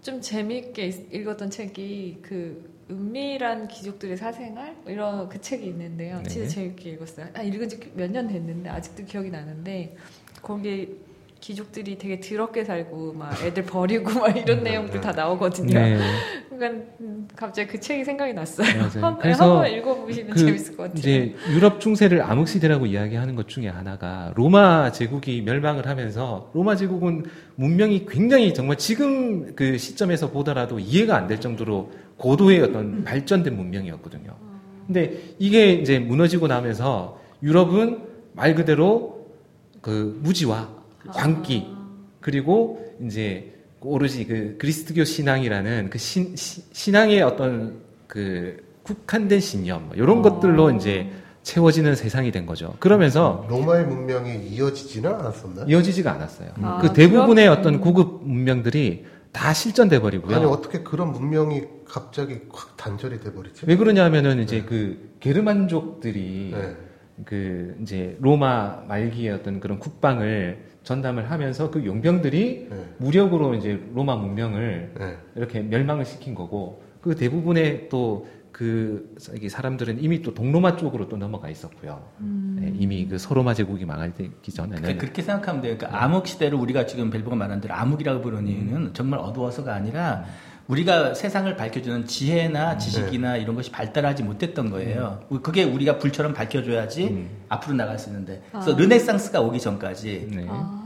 좀 0.01 0.21
재미있게 0.23 0.87
읽었던 1.13 1.51
책이 1.51 2.21
그 2.23 2.73
은밀한 2.91 3.69
귀족들의 3.69 4.17
사생활 4.17 4.75
뭐 4.83 4.93
이런 4.93 5.29
그 5.29 5.41
책이 5.41 5.65
있는데요. 5.67 6.19
네. 6.23 6.29
진짜 6.29 6.49
재밌게 6.49 6.91
읽었어요. 6.91 7.27
아, 7.35 7.43
읽은 7.43 7.69
지 7.69 7.79
몇 7.97 8.11
년 8.11 8.29
됐는데 8.29 8.69
아직도 8.71 9.05
기억이 9.05 9.31
나는데 9.31 9.97
거기에 10.43 10.89
귀족들이 11.41 11.99
되게 11.99 12.21
더럽게 12.21 12.65
살고 12.65 13.15
막 13.15 13.43
애들 13.43 13.65
버리고 13.65 14.11
막 14.21 14.37
이런 14.37 14.59
음, 14.59 14.63
내용들 14.63 15.01
다 15.01 15.11
나오거든요. 15.11 15.77
네. 15.77 15.99
그러니까 16.49 16.85
음, 17.01 17.27
갑자기 17.35 17.67
그 17.69 17.81
책이 17.81 18.05
생각이 18.05 18.33
났어요. 18.33 18.69
한, 19.03 19.19
번 19.19 19.67
읽어보시면 19.73 20.31
그 20.31 20.39
재밌을 20.39 20.77
것 20.77 20.85
같아요. 20.85 20.99
이제 21.01 21.35
유럽 21.51 21.81
중세를 21.81 22.23
암흑 22.23 22.47
시대라고 22.47 22.87
이야기하는 22.87 23.35
것 23.35 23.49
중에 23.49 23.67
하나가 23.69 24.33
로마 24.37 24.93
제국이 24.93 25.43
멸망을 25.43 25.89
하면서 25.89 26.49
로마 26.55 26.77
제국은 26.77 27.25
문명이 27.57 28.07
굉장히 28.07 28.55
정말 28.55 28.77
지금 28.79 29.57
그 29.57 29.79
시점에서 29.79 30.31
보더라도 30.31 30.79
이해가 30.79 31.17
안 31.17 31.27
될 31.27 31.41
정도로 31.41 31.91
고도의 32.23 32.61
어떤 32.61 33.03
발전된 33.03 33.57
문명이었거든요. 33.57 34.35
근데 34.87 35.35
이게 35.39 35.73
이제 35.73 35.99
무너지고 35.99 36.47
나면서 36.47 37.21
유럽은 37.43 38.05
말 38.35 38.55
그대로 38.55 39.27
그 39.81 40.19
무지와 40.23 40.69
광기 41.09 41.67
아. 41.69 41.83
그리고 42.21 42.85
이제 43.05 43.53
오로지 43.81 44.25
그 44.25 44.57
그리스도교 44.59 45.03
신앙이라는 45.03 45.91
그 45.91 45.99
신, 45.99 46.35
신앙의 46.37 47.23
어떤 47.23 47.81
그 48.07 48.63
국한된 48.85 49.41
신념 49.41 49.91
이런 49.95 50.19
아. 50.19 50.23
것들로 50.23 50.71
이제 50.71 51.11
채워지는 51.43 51.97
세상이 51.97 52.31
된 52.31 52.47
거죠. 52.47 52.77
그러면서 52.79 53.45
로마의 53.49 53.87
문명이 53.87 54.47
이어지지는 54.47 55.13
않았었나요? 55.13 55.67
이어지지가 55.67 56.13
않았어요. 56.13 56.51
아, 56.63 56.79
그 56.81 56.93
대부분의 56.93 57.47
그럼... 57.47 57.59
어떤 57.59 57.81
고급 57.81 58.23
문명들이 58.23 59.07
다 59.33 59.55
실전돼 59.55 60.01
버리고요. 60.01 60.37
아니 60.37 60.45
어떻게 60.45 60.83
그런 60.83 61.13
문명이 61.13 61.63
갑자기 61.87 62.41
확 62.53 62.77
단절이 62.77 63.21
돼 63.21 63.33
버리지? 63.33 63.65
왜 63.67 63.77
그러냐면은 63.77 64.41
이제 64.41 64.61
네. 64.61 64.67
그 64.67 65.17
게르만족들이 65.21 66.51
네. 66.53 66.77
그 67.25 67.77
이제 67.83 68.17
로마 68.21 68.85
말기의 68.89 69.33
어떤 69.33 69.61
그런 69.61 69.79
국방을 69.79 70.65
전담을 70.83 71.31
하면서 71.31 71.71
그 71.71 71.85
용병들이 71.85 72.69
네. 72.71 72.95
무력으로 72.99 73.55
이제 73.55 73.83
로마 73.95 74.17
문명을 74.17 74.95
네. 74.99 75.17
이렇게 75.37 75.61
멸망을 75.61 76.05
시킨 76.05 76.35
거고 76.35 76.83
그 77.01 77.17
대부분의 77.17 77.89
또 77.89 78.27
그 78.53 79.17
사람들은 79.49 80.03
이미 80.03 80.23
또 80.23 80.35
동로마 80.35 80.77
쪽으로 80.77 81.09
또 81.09 81.17
넘어가 81.17 81.49
있었고요. 81.49 82.05
음. 82.21 82.59
네, 82.61 82.73
이미 82.79 83.07
그 83.09 83.19
소로마 83.19 83.55
제국이 83.55 83.85
망하기 83.87 84.53
전에는 84.55 84.99
그렇게 84.99 85.23
생각하면 85.23 85.63
돼요. 85.63 85.77
그러니까 85.79 86.05
암흑 86.05 86.27
시대를 86.27 86.59
우리가 86.59 86.87
지금 86.87 87.11
벨보가 87.11 87.35
말한 87.35 87.61
대로 87.61 87.75
암흑이라고 87.75 88.21
부르는 88.21 88.47
이유는 88.47 88.77
음. 88.77 88.91
정말 88.93 89.21
어두워서가 89.21 89.75
아니라 89.75 90.27
우리가 90.69 91.15
세상을 91.15 91.55
밝혀주는 91.57 92.07
지혜나 92.07 92.79
지식이나 92.79 93.33
네. 93.33 93.41
이런 93.41 93.57
것이 93.57 93.71
발달하지 93.73 94.23
못했던 94.23 94.71
거예요. 94.71 95.25
음. 95.33 95.43
그게 95.43 95.65
우리가 95.65 95.99
불처럼 95.99 96.35
밝혀줘야지 96.35 97.05
음. 97.09 97.31
앞으로 97.49 97.75
나갈 97.75 97.99
수 97.99 98.11
있는데. 98.11 98.43
그래서 98.51 98.75
아. 98.75 98.77
르네상스가 98.77 99.41
오기 99.41 99.61
전까지 99.61 100.29
네. 100.31 100.47
아. 100.49 100.82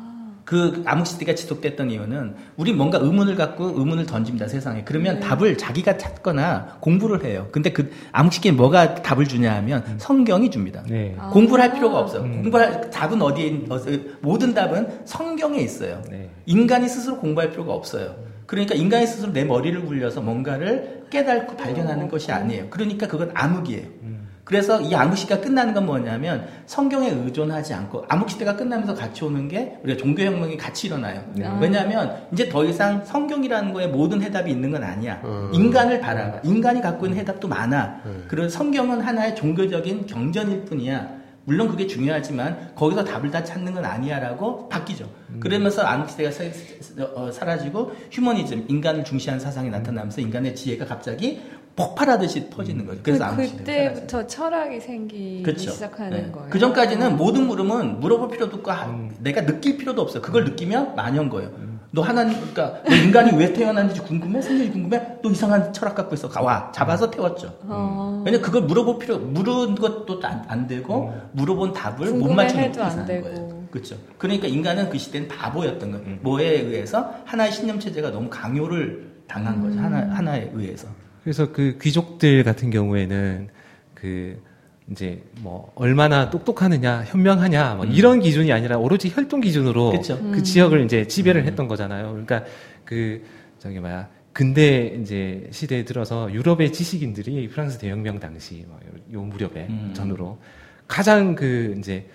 그 0.46 0.84
암흑시대가 0.86 1.34
지속됐던 1.34 1.90
이유는 1.90 2.36
우리 2.56 2.72
뭔가 2.72 2.98
의문을 2.98 3.34
갖고 3.34 3.64
의문을 3.64 4.06
던집니다 4.06 4.46
세상에 4.46 4.84
그러면 4.84 5.18
네. 5.18 5.20
답을 5.20 5.58
자기가 5.58 5.98
찾거나 5.98 6.78
공부를 6.78 7.24
해요 7.24 7.48
근데 7.50 7.72
그 7.72 7.90
암흑시대에 8.12 8.52
뭐가 8.52 8.94
답을 8.94 9.26
주냐 9.26 9.52
하면 9.56 9.82
음. 9.88 9.96
성경이 9.98 10.52
줍니다 10.52 10.84
네. 10.88 11.16
아. 11.18 11.30
공부를 11.30 11.64
할 11.64 11.74
필요가 11.74 11.98
없어요 11.98 12.22
음. 12.22 12.42
공부할 12.42 12.90
답은 12.90 13.20
어디에 13.20 13.64
모든 14.20 14.54
답은 14.54 15.00
성경에 15.04 15.58
있어요 15.58 16.00
네. 16.08 16.30
인간이 16.46 16.88
스스로 16.88 17.18
공부할 17.18 17.50
필요가 17.50 17.74
없어요 17.74 18.14
그러니까 18.46 18.76
인간이 18.76 19.04
스스로 19.04 19.32
내 19.32 19.44
머리를 19.44 19.84
굴려서 19.84 20.20
뭔가를 20.20 21.06
깨닫고 21.10 21.56
발견하는 21.56 22.08
것이 22.08 22.30
아니에요 22.30 22.68
그러니까 22.70 23.08
그건 23.08 23.32
암흑이에요 23.34 24.15
그래서 24.46 24.80
이 24.80 24.94
암흑시대가 24.94 25.40
끝나는 25.40 25.74
건 25.74 25.86
뭐냐면 25.86 26.46
성경에 26.66 27.10
의존하지 27.10 27.74
않고 27.74 28.04
암흑시대가 28.08 28.54
끝나면서 28.54 28.94
같이 28.94 29.24
오는 29.24 29.48
게 29.48 29.76
우리가 29.82 29.98
종교혁명이 29.98 30.56
같이 30.56 30.86
일어나요. 30.86 31.20
네. 31.34 31.50
왜냐하면 31.60 32.28
이제 32.32 32.48
더 32.48 32.64
이상 32.64 33.04
성경이라는 33.04 33.72
거에 33.72 33.88
모든 33.88 34.22
해답이 34.22 34.48
있는 34.48 34.70
건 34.70 34.84
아니야. 34.84 35.20
음. 35.24 35.50
인간을 35.52 36.00
바라봐. 36.00 36.40
인간이 36.44 36.80
갖고 36.80 37.06
있는 37.06 37.18
해답도 37.18 37.48
많아. 37.48 38.02
음. 38.06 38.24
그런 38.28 38.48
성경은 38.48 39.00
하나의 39.00 39.34
종교적인 39.34 40.06
경전일 40.06 40.64
뿐이야. 40.66 41.16
물론 41.46 41.68
그게 41.68 41.86
중요하지만 41.86 42.72
거기서 42.74 43.04
답을 43.04 43.30
다 43.30 43.42
찾는 43.42 43.72
건 43.74 43.84
아니야라고 43.84 44.68
바뀌죠. 44.68 45.08
음. 45.30 45.40
그러면서 45.40 45.82
암흑시대가 45.82 46.30
어, 47.14 47.30
사라지고 47.30 47.92
휴머니즘, 48.10 48.66
인간을 48.68 49.04
중시한 49.04 49.38
사상이 49.38 49.70
나타나면서 49.70 50.20
인간의 50.20 50.56
지혜가 50.56 50.86
갑자기 50.86 51.40
폭발하듯이 51.76 52.48
퍼지는 52.48 52.86
거죠. 52.86 53.00
그래서 53.02 53.36
그, 53.36 53.42
그때부터 53.42 54.26
철학이 54.26 54.80
생기기 54.80 55.42
그렇죠. 55.42 55.70
시작하는 55.70 56.10
네. 56.10 56.32
거예요. 56.32 56.48
그 56.50 56.58
전까지는 56.58 57.16
모든 57.16 57.46
물음은 57.46 58.00
물어볼 58.00 58.30
필요도 58.30 58.56
없고 58.56 58.70
음. 58.90 59.14
내가 59.20 59.44
느낄 59.44 59.76
필요도 59.76 60.00
없어요. 60.00 60.22
그걸 60.22 60.42
음. 60.42 60.48
느끼면 60.48 60.96
만연 60.96 61.28
거예요. 61.28 61.50
음. 61.58 61.80
너 61.90 62.02
하나님, 62.02 62.34
그러니까 62.38 62.82
너 62.88 62.94
인간이 62.94 63.36
왜 63.36 63.52
태어났는지 63.52 64.00
궁금해? 64.00 64.42
생일이 64.42 64.70
궁금해? 64.70 65.18
또 65.22 65.30
이상한 65.30 65.72
철학 65.72 65.94
갖고 65.94 66.14
있어. 66.14 66.28
가와 66.28 66.72
잡아서 66.72 67.10
태웠죠. 67.10 67.58
어. 67.64 68.22
왜냐 68.24 68.40
그걸 68.40 68.62
물어볼 68.62 68.98
필요, 68.98 69.18
물은 69.18 69.74
것도 69.76 70.20
안, 70.22 70.44
안 70.48 70.66
되고 70.66 71.10
음. 71.10 71.20
물어본 71.32 71.74
답을 71.74 72.14
못 72.14 72.32
맞추는 72.32 72.70
이상한 72.70 73.06
거예요. 73.06 73.66
그렇죠. 73.70 73.96
그러니까 74.16 74.46
인간은 74.46 74.88
그 74.88 74.96
시대는 74.96 75.28
바보였던 75.28 75.90
거예요. 75.90 76.06
음. 76.06 76.18
뭐에 76.22 76.60
의해서 76.60 77.12
하나의 77.26 77.52
신념 77.52 77.78
체제가 77.78 78.10
너무 78.10 78.30
강요를 78.30 79.14
당한 79.28 79.60
거죠. 79.60 79.78
하나 79.78 79.98
하나에 80.14 80.50
의해서. 80.54 80.88
그래서 81.26 81.50
그 81.50 81.76
귀족들 81.82 82.44
같은 82.44 82.70
경우에는 82.70 83.48
그 83.94 84.40
이제 84.92 85.24
뭐 85.40 85.72
얼마나 85.74 86.30
똑똑하느냐, 86.30 87.02
현명하냐 87.02 87.74
뭐 87.74 87.84
음. 87.84 87.90
이런 87.90 88.20
기준이 88.20 88.52
아니라 88.52 88.78
오로지 88.78 89.10
혈통 89.10 89.40
기준으로 89.40 89.90
그쵸. 89.90 90.16
그 90.18 90.38
음. 90.38 90.44
지역을 90.44 90.84
이제 90.84 91.08
지배를 91.08 91.40
음. 91.40 91.46
했던 91.48 91.66
거잖아요. 91.66 92.10
그러니까 92.10 92.44
그 92.84 93.24
저기 93.58 93.80
뭐야 93.80 94.08
근대 94.32 94.96
이제 95.02 95.48
시대에 95.50 95.84
들어서 95.84 96.32
유럽의 96.32 96.72
지식인들이 96.72 97.48
프랑스 97.48 97.78
대혁명 97.78 98.20
당시 98.20 98.64
뭐요 98.68 99.24
무렵에 99.24 99.66
음. 99.68 99.90
전후로 99.94 100.38
가장 100.86 101.34
그 101.34 101.74
이제 101.76 102.08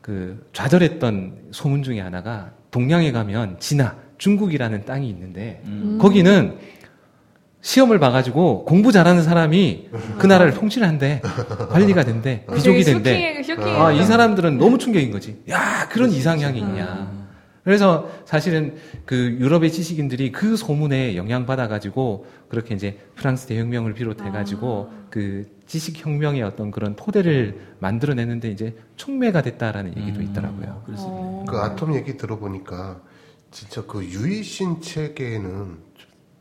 그 0.00 0.44
좌절했던 0.52 1.50
소문 1.52 1.84
중에 1.84 2.00
하나가 2.00 2.50
동양에 2.72 3.12
가면 3.12 3.60
진화 3.60 3.94
중국이라는 4.18 4.84
땅이 4.84 5.08
있는데 5.08 5.62
음. 5.66 5.98
거기는 6.00 6.58
시험을 7.66 7.98
봐가지고 7.98 8.64
공부 8.64 8.92
잘하는 8.92 9.24
사람이 9.24 9.88
그 10.18 10.26
나라를 10.28 10.54
통치한대 10.54 11.20
관리가 11.68 12.04
된대 12.04 12.44
어, 12.46 12.54
비족이 12.54 12.84
된대. 12.84 13.42
아, 13.58 13.90
이 13.90 14.04
사람들은 14.04 14.56
너무 14.56 14.78
충격인 14.78 15.10
거지. 15.10 15.42
야 15.50 15.88
그런 15.88 16.10
이상향이 16.10 16.60
있냐. 16.60 17.26
그래서 17.64 18.08
사실은 18.24 18.76
그 19.04 19.16
유럽의 19.40 19.72
지식인들이 19.72 20.30
그 20.30 20.56
소문에 20.56 21.16
영향받아가지고 21.16 22.26
그렇게 22.48 22.76
이제 22.76 22.98
프랑스 23.16 23.48
대혁명을 23.48 23.94
비롯해가지고 23.94 24.88
아. 24.88 25.06
그 25.10 25.46
지식혁명의 25.66 26.44
어떤 26.44 26.70
그런 26.70 26.94
토대를 26.94 27.58
만들어내는데 27.80 28.48
이제 28.48 28.76
촉매가 28.94 29.42
됐다라는 29.42 29.96
얘기도 29.96 30.20
음. 30.20 30.24
있더라고요. 30.26 30.84
음, 30.88 31.44
그 31.46 31.56
아톰 31.56 31.96
얘기 31.96 32.16
들어보니까 32.16 33.00
진짜 33.50 33.82
그 33.84 34.04
유이신 34.04 34.80
체계에는 34.80 35.95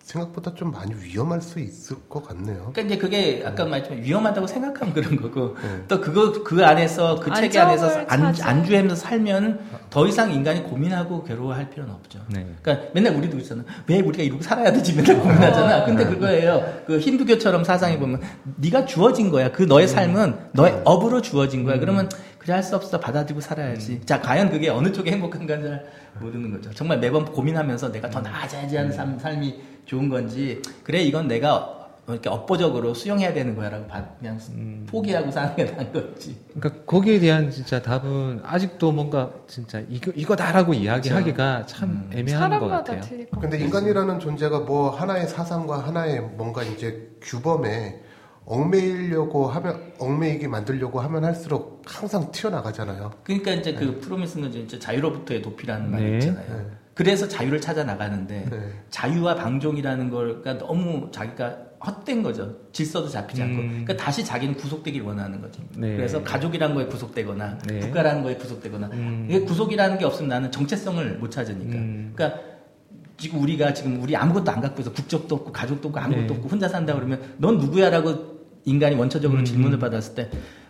생각보다 0.05 0.53
좀 0.53 0.71
많이 0.71 0.93
위험할 0.93 1.41
수 1.41 1.59
있을 1.59 1.97
것 2.07 2.27
같네요. 2.27 2.71
그러니까 2.71 2.81
이제 2.83 2.97
그게 2.97 3.43
아까 3.43 3.63
네. 3.63 3.71
말했지만 3.71 4.03
위험하다고 4.03 4.45
생각하면 4.45 4.93
그런 4.93 5.15
거고 5.19 5.55
네. 5.59 5.83
또 5.87 5.99
그거 5.99 6.43
그 6.43 6.63
안에서 6.63 7.19
그 7.19 7.33
체계 7.33 7.57
안에서 7.57 8.05
안, 8.07 8.23
안주하면서 8.23 8.95
살면 8.95 9.59
더 9.89 10.05
이상 10.07 10.31
인간이 10.31 10.61
고민하고 10.61 11.23
괴로워할 11.23 11.71
필요는 11.71 11.91
없죠. 11.91 12.19
네. 12.29 12.45
그러니까 12.61 12.89
맨날 12.93 13.15
우리도 13.15 13.39
있잖아. 13.39 13.63
왜 13.87 13.99
우리가 13.99 14.21
이러고 14.21 14.43
살아야 14.43 14.71
되지 14.71 14.93
맨날 14.93 15.19
고민하잖아. 15.19 15.79
어. 15.79 15.85
근데 15.85 16.05
그거예요. 16.05 16.83
그 16.85 16.99
힌두교처럼 16.99 17.63
사상에 17.63 17.97
보면 17.97 18.21
네가 18.57 18.85
주어진 18.85 19.31
거야. 19.31 19.51
그 19.51 19.63
너의 19.63 19.87
음. 19.87 19.87
삶은 19.87 20.35
너의 20.51 20.71
네. 20.73 20.81
업으로 20.85 21.23
주어진 21.23 21.63
거야. 21.63 21.75
음. 21.77 21.79
그러면 21.79 22.09
그래 22.37 22.53
할 22.53 22.61
수 22.61 22.75
없어 22.75 22.99
받아들이고 22.99 23.41
살아야지. 23.41 23.93
음. 23.93 24.05
자 24.05 24.21
과연 24.21 24.51
그게 24.51 24.69
어느 24.69 24.91
쪽에 24.91 25.11
행복한가 25.11 25.57
잘 25.59 25.83
모르는 26.19 26.51
거죠. 26.51 26.71
정말 26.75 26.99
매번 26.99 27.25
고민하면서 27.25 27.91
내가 27.91 28.07
더 28.07 28.21
나아져야지 28.21 28.77
하는 28.77 28.91
삶, 28.91 29.17
삶이 29.17 29.59
좋은 29.85 30.09
건지 30.09 30.61
그래 30.83 31.01
이건 31.01 31.27
내가 31.27 31.75
이렇게 32.07 32.29
업보적으로 32.29 32.93
수용해야 32.93 33.33
되는 33.33 33.55
거야라고 33.55 33.87
그냥 34.19 34.39
음. 34.51 34.85
포기하고 34.87 35.31
사는 35.31 35.55
게 35.55 35.63
나은 35.63 35.91
거지. 35.91 36.37
그러니까 36.53 36.83
거기에 36.85 37.19
대한 37.19 37.49
진짜 37.49 37.81
답은 37.81 38.41
아직도 38.43 38.91
뭔가 38.91 39.31
진짜 39.47 39.81
이거 39.89 40.11
이거다라고 40.13 40.75
이야기하기가 40.75 41.53
그렇죠. 41.55 41.75
참 41.75 41.89
음. 41.89 42.09
애매한 42.13 42.59
것 42.59 42.67
같아요. 42.67 43.01
근데 43.41 43.59
인간이라는 43.59 44.19
존재가 44.19 44.59
뭐 44.59 44.91
하나의 44.91 45.27
사상과 45.27 45.79
하나의 45.79 46.21
뭔가 46.21 46.61
이제 46.61 47.09
규범에 47.21 48.01
얽매이려고 48.45 49.47
하면 49.47 49.93
얽매이게 49.97 50.47
만들려고 50.47 50.99
하면 51.01 51.25
할수록 51.25 51.81
항상 51.87 52.31
튀어나가잖아요. 52.31 53.11
그러니까 53.23 53.51
이제 53.53 53.73
그 53.73 53.83
네. 53.83 53.85
그 53.87 53.99
프로미스는 54.01 54.53
이제 54.53 54.77
자유로부터의 54.77 55.41
도피라는 55.41 55.85
네. 55.85 55.91
말이 55.91 56.13
있잖아요. 56.17 56.57
네. 56.57 56.84
그래서 56.95 57.27
자유를 57.27 57.59
찾아 57.59 57.83
나가는데 57.83 58.47
네. 58.49 58.57
자유와 58.89 59.35
방종이라는 59.35 60.09
걸까 60.09 60.57
너무 60.57 61.09
자기가 61.11 61.57
헛된 61.85 62.23
거죠. 62.23 62.55
질서도 62.71 63.09
잡히지 63.09 63.43
않고. 63.43 63.61
음. 63.61 63.69
그러니까 63.69 63.97
다시 63.97 64.23
자기는 64.23 64.55
구속되길 64.55 65.01
원하는 65.01 65.41
거죠. 65.41 65.61
네. 65.75 65.97
그래서 65.97 66.23
가족이라는 66.23 66.73
거에 66.73 66.85
구속되거나 66.85 67.57
네. 67.67 67.79
국가라는 67.79 68.23
거에 68.23 68.35
구속되거나 68.35 68.87
음. 68.93 69.27
이게 69.29 69.41
구속이라는 69.41 69.97
게 69.99 70.05
없으면 70.05 70.29
나는 70.29 70.51
정체성을 70.51 71.17
못 71.17 71.29
찾으니까. 71.29 71.75
음. 71.75 72.13
그러니까 72.15 72.39
지금 73.17 73.41
우리가 73.41 73.73
지금 73.73 74.01
우리 74.01 74.15
아무것도 74.15 74.49
안 74.49 74.61
갖고 74.61 74.81
있어 74.81 74.93
국적도 74.93 75.35
없고 75.35 75.51
가족도 75.51 75.89
없고 75.89 75.99
아무것도 75.99 76.27
네. 76.27 76.33
없고 76.33 76.47
혼자 76.47 76.69
산다 76.69 76.95
그러면 76.95 77.21
넌 77.37 77.57
누구야라고 77.57 78.35
인간이 78.63 78.95
원초적으로 78.95 79.41
음. 79.41 79.45
질문을 79.45 79.79
받았을 79.79 80.15
때 80.15 80.29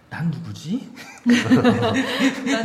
난 0.09 0.31
누구지? 0.31 0.87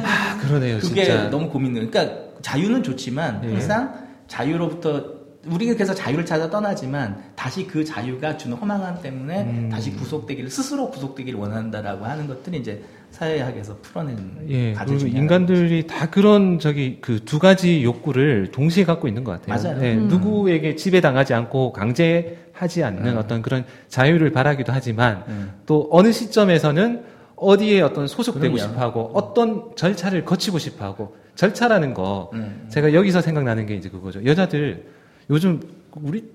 아, 0.05 0.39
그러네요. 0.41 0.79
그게 0.79 1.05
진짜. 1.05 1.31
너무 1.31 1.49
고민돼요. 1.51 1.89
그러니까 1.91 2.15
자유는 2.43 2.83
좋지만 2.83 3.41
네. 3.43 3.53
항상 3.53 4.09
자유로부터 4.29 5.21
우리는 5.47 5.75
그래서 5.75 5.95
자유를 5.95 6.27
찾아 6.27 6.51
떠나지만 6.51 7.33
다시 7.35 7.67
그 7.67 7.83
자유가 7.83 8.37
주는 8.37 8.57
허망함 8.57 9.01
때문에 9.01 9.43
음. 9.43 9.69
다시 9.73 9.91
구속되기를 9.93 10.51
스스로 10.51 10.91
구속되기를 10.91 11.39
원한다라고 11.41 12.05
하는 12.05 12.27
것들이 12.27 12.59
이제 12.59 12.83
사회학에서 13.11 13.79
풀어낸 13.81 14.19
예, 14.51 14.75
그리고 14.75 15.07
인간들이 15.07 15.87
다 15.87 16.11
그런 16.11 16.59
저기 16.61 16.99
그 17.01 17.21
두 17.25 17.39
가지 17.39 17.83
욕구를 17.83 18.51
동시에 18.53 18.85
갖고 18.85 19.09
있는 19.09 19.25
것 19.25 19.33
같아요. 19.41 19.71
맞아요. 19.73 19.85
예, 19.85 19.95
음. 19.97 20.09
누구에게 20.09 20.77
지배당하지 20.77 21.33
않고 21.33 21.73
강제하지 21.73 22.85
않는 22.85 23.13
음. 23.15 23.17
어떤 23.19 23.41
그런 23.41 23.65
자유를 23.89 24.33
바라기도 24.33 24.73
하지만 24.75 25.25
음. 25.29 25.53
또 25.65 25.89
어느 25.91 26.13
시점에서는 26.13 27.03
어디에 27.41 27.81
어떤 27.81 28.07
소속되고 28.07 28.57
싶어하고 28.59 29.13
어떤 29.15 29.75
절차를 29.75 30.25
거치고 30.25 30.59
싶어하고 30.59 31.17
절차라는 31.35 31.95
거 31.95 32.31
음. 32.35 32.69
제가 32.71 32.93
여기서 32.93 33.21
생각나는 33.23 33.67
게 33.67 33.75
이제 33.75 33.89
그거죠. 33.89 34.25
여자들 34.25 34.87
요즘 35.31 35.61
우리 36.03 36.31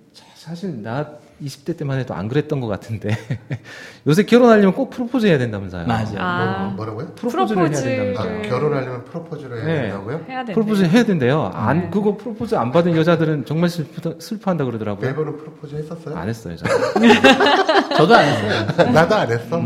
사실 0.45 0.83
나 0.83 1.07
20대 1.43 1.75
때만 1.75 1.97
해도 1.97 2.13
안 2.13 2.27
그랬던 2.27 2.61
것 2.61 2.67
같은데 2.67 3.17
요새 4.05 4.23
결혼하려면 4.23 4.75
꼭 4.75 4.91
프로포즈 4.91 5.25
해야 5.25 5.39
된다면서요. 5.39 5.87
맞아요. 5.87 6.17
아, 6.19 6.73
뭐, 6.75 6.85
라고요 6.85 7.07
프로포즈를, 7.15 7.63
프로포즈를 7.63 7.91
해야 7.91 8.03
된다면서요. 8.03 8.37
아, 8.37 8.41
결혼하려면 8.47 9.05
프로포즈를 9.05 9.57
해야 9.57 9.65
네. 9.65 9.81
된다고요? 9.81 10.25
해야 10.29 10.45
프로포즈 10.45 10.83
해야 10.83 11.03
된대요. 11.03 11.49
네. 11.51 11.59
안 11.59 11.89
그거 11.89 12.15
프로포즈 12.15 12.53
안 12.53 12.71
받은 12.71 12.95
여자들은 12.95 13.45
정말 13.45 13.71
슬프, 13.71 14.17
슬퍼한다 14.19 14.65
그러더라고요. 14.65 15.09
매번은 15.09 15.35
프로포즈 15.37 15.75
했었어요? 15.77 16.15
안 16.15 16.29
했어요. 16.29 16.55
저. 16.57 16.65
저도 17.97 18.15
안 18.15 18.25
했어요. 18.25 18.91
나도 18.93 19.15
안 19.15 19.31
했어. 19.31 19.61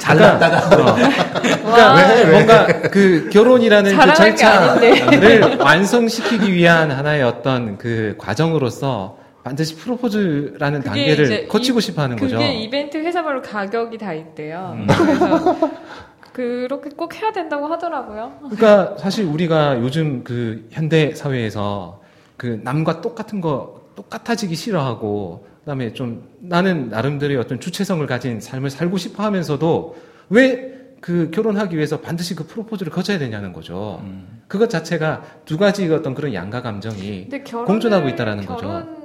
잘났다가. 0.00 0.90
어. 0.90 0.94
그러니까 0.96 1.94
왜, 1.94 2.24
왜? 2.24 2.30
뭔가 2.32 2.66
그 2.90 3.30
결혼이라는 3.32 3.96
그 3.96 4.14
절차를 4.14 5.58
완성시키기 5.60 6.52
위한 6.52 6.90
하나의 6.90 7.22
어떤 7.22 7.78
그 7.78 8.16
과정으로서 8.18 9.22
반드시 9.44 9.76
프로포즈라는 9.76 10.82
단계를 10.82 11.48
거치고 11.48 11.80
싶어 11.80 12.02
하는 12.02 12.16
그게 12.16 12.32
거죠. 12.32 12.38
그게 12.38 12.54
이벤트 12.54 12.96
회사별로 12.98 13.42
가격이 13.42 13.98
다 13.98 14.12
있대요. 14.12 14.74
음. 14.76 14.86
그래서 14.90 15.70
그렇게 16.32 16.90
꼭 16.90 17.14
해야 17.14 17.30
된다고 17.30 17.66
하더라고요. 17.66 18.32
그러니까 18.50 18.96
사실 18.98 19.26
우리가 19.26 19.78
요즘 19.80 20.24
그 20.24 20.66
현대 20.70 21.14
사회에서 21.14 22.00
그 22.36 22.60
남과 22.64 23.02
똑같은 23.02 23.40
거 23.40 23.82
똑같아지기 23.94 24.56
싫어하고 24.56 25.46
그다음에 25.60 25.92
좀 25.92 26.26
나는 26.40 26.88
나름대로의 26.88 27.38
어떤 27.38 27.60
주체성을 27.60 28.04
가진 28.06 28.40
삶을 28.40 28.70
살고 28.70 28.96
싶어 28.96 29.22
하면서도 29.22 29.96
왜 30.30 30.74
그 31.04 31.28
결혼하기 31.30 31.76
위해서 31.76 32.00
반드시 32.00 32.34
그 32.34 32.46
프로포즈를 32.46 32.90
거쳐야 32.90 33.18
되냐는 33.18 33.52
거죠. 33.52 34.00
음. 34.04 34.40
그것 34.48 34.70
자체가 34.70 35.22
두 35.44 35.58
가지 35.58 35.86
어떤 35.92 36.14
그런 36.14 36.32
양가 36.32 36.62
감정이 36.62 37.28
공존하고 37.66 38.08
있다라는 38.08 38.46
거죠. 38.46 39.03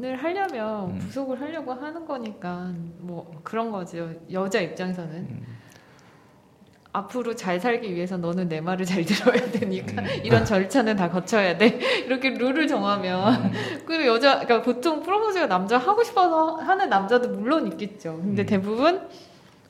을 0.00 0.16
하려면 0.16 0.92
음. 0.92 0.98
구속을 1.00 1.38
하려고 1.38 1.74
하는 1.74 2.06
거니까 2.06 2.72
뭐 2.98 3.40
그런 3.44 3.70
거죠. 3.70 4.10
여자 4.30 4.58
입장에서는 4.58 5.14
음. 5.14 5.46
앞으로 6.92 7.34
잘 7.34 7.60
살기 7.60 7.94
위해서 7.94 8.16
너는 8.16 8.48
내 8.48 8.62
말을 8.62 8.86
잘 8.86 9.04
들어야 9.04 9.50
되니까 9.50 10.00
음. 10.00 10.06
이런 10.24 10.46
절차는 10.46 10.96
다 10.96 11.10
거쳐야 11.10 11.58
돼. 11.58 11.78
이렇게 12.06 12.30
룰을 12.30 12.68
정하면 12.68 13.34
음. 13.44 13.52
그리고 13.84 14.06
여자 14.06 14.40
그러니까 14.40 14.62
보통 14.62 15.02
프로포즈가 15.02 15.46
남자 15.46 15.76
하고 15.76 16.02
싶어서 16.02 16.56
하는 16.56 16.88
남자도 16.88 17.28
물론 17.28 17.66
있겠죠. 17.72 18.16
근데 18.16 18.44
음. 18.44 18.46
대부분 18.46 19.08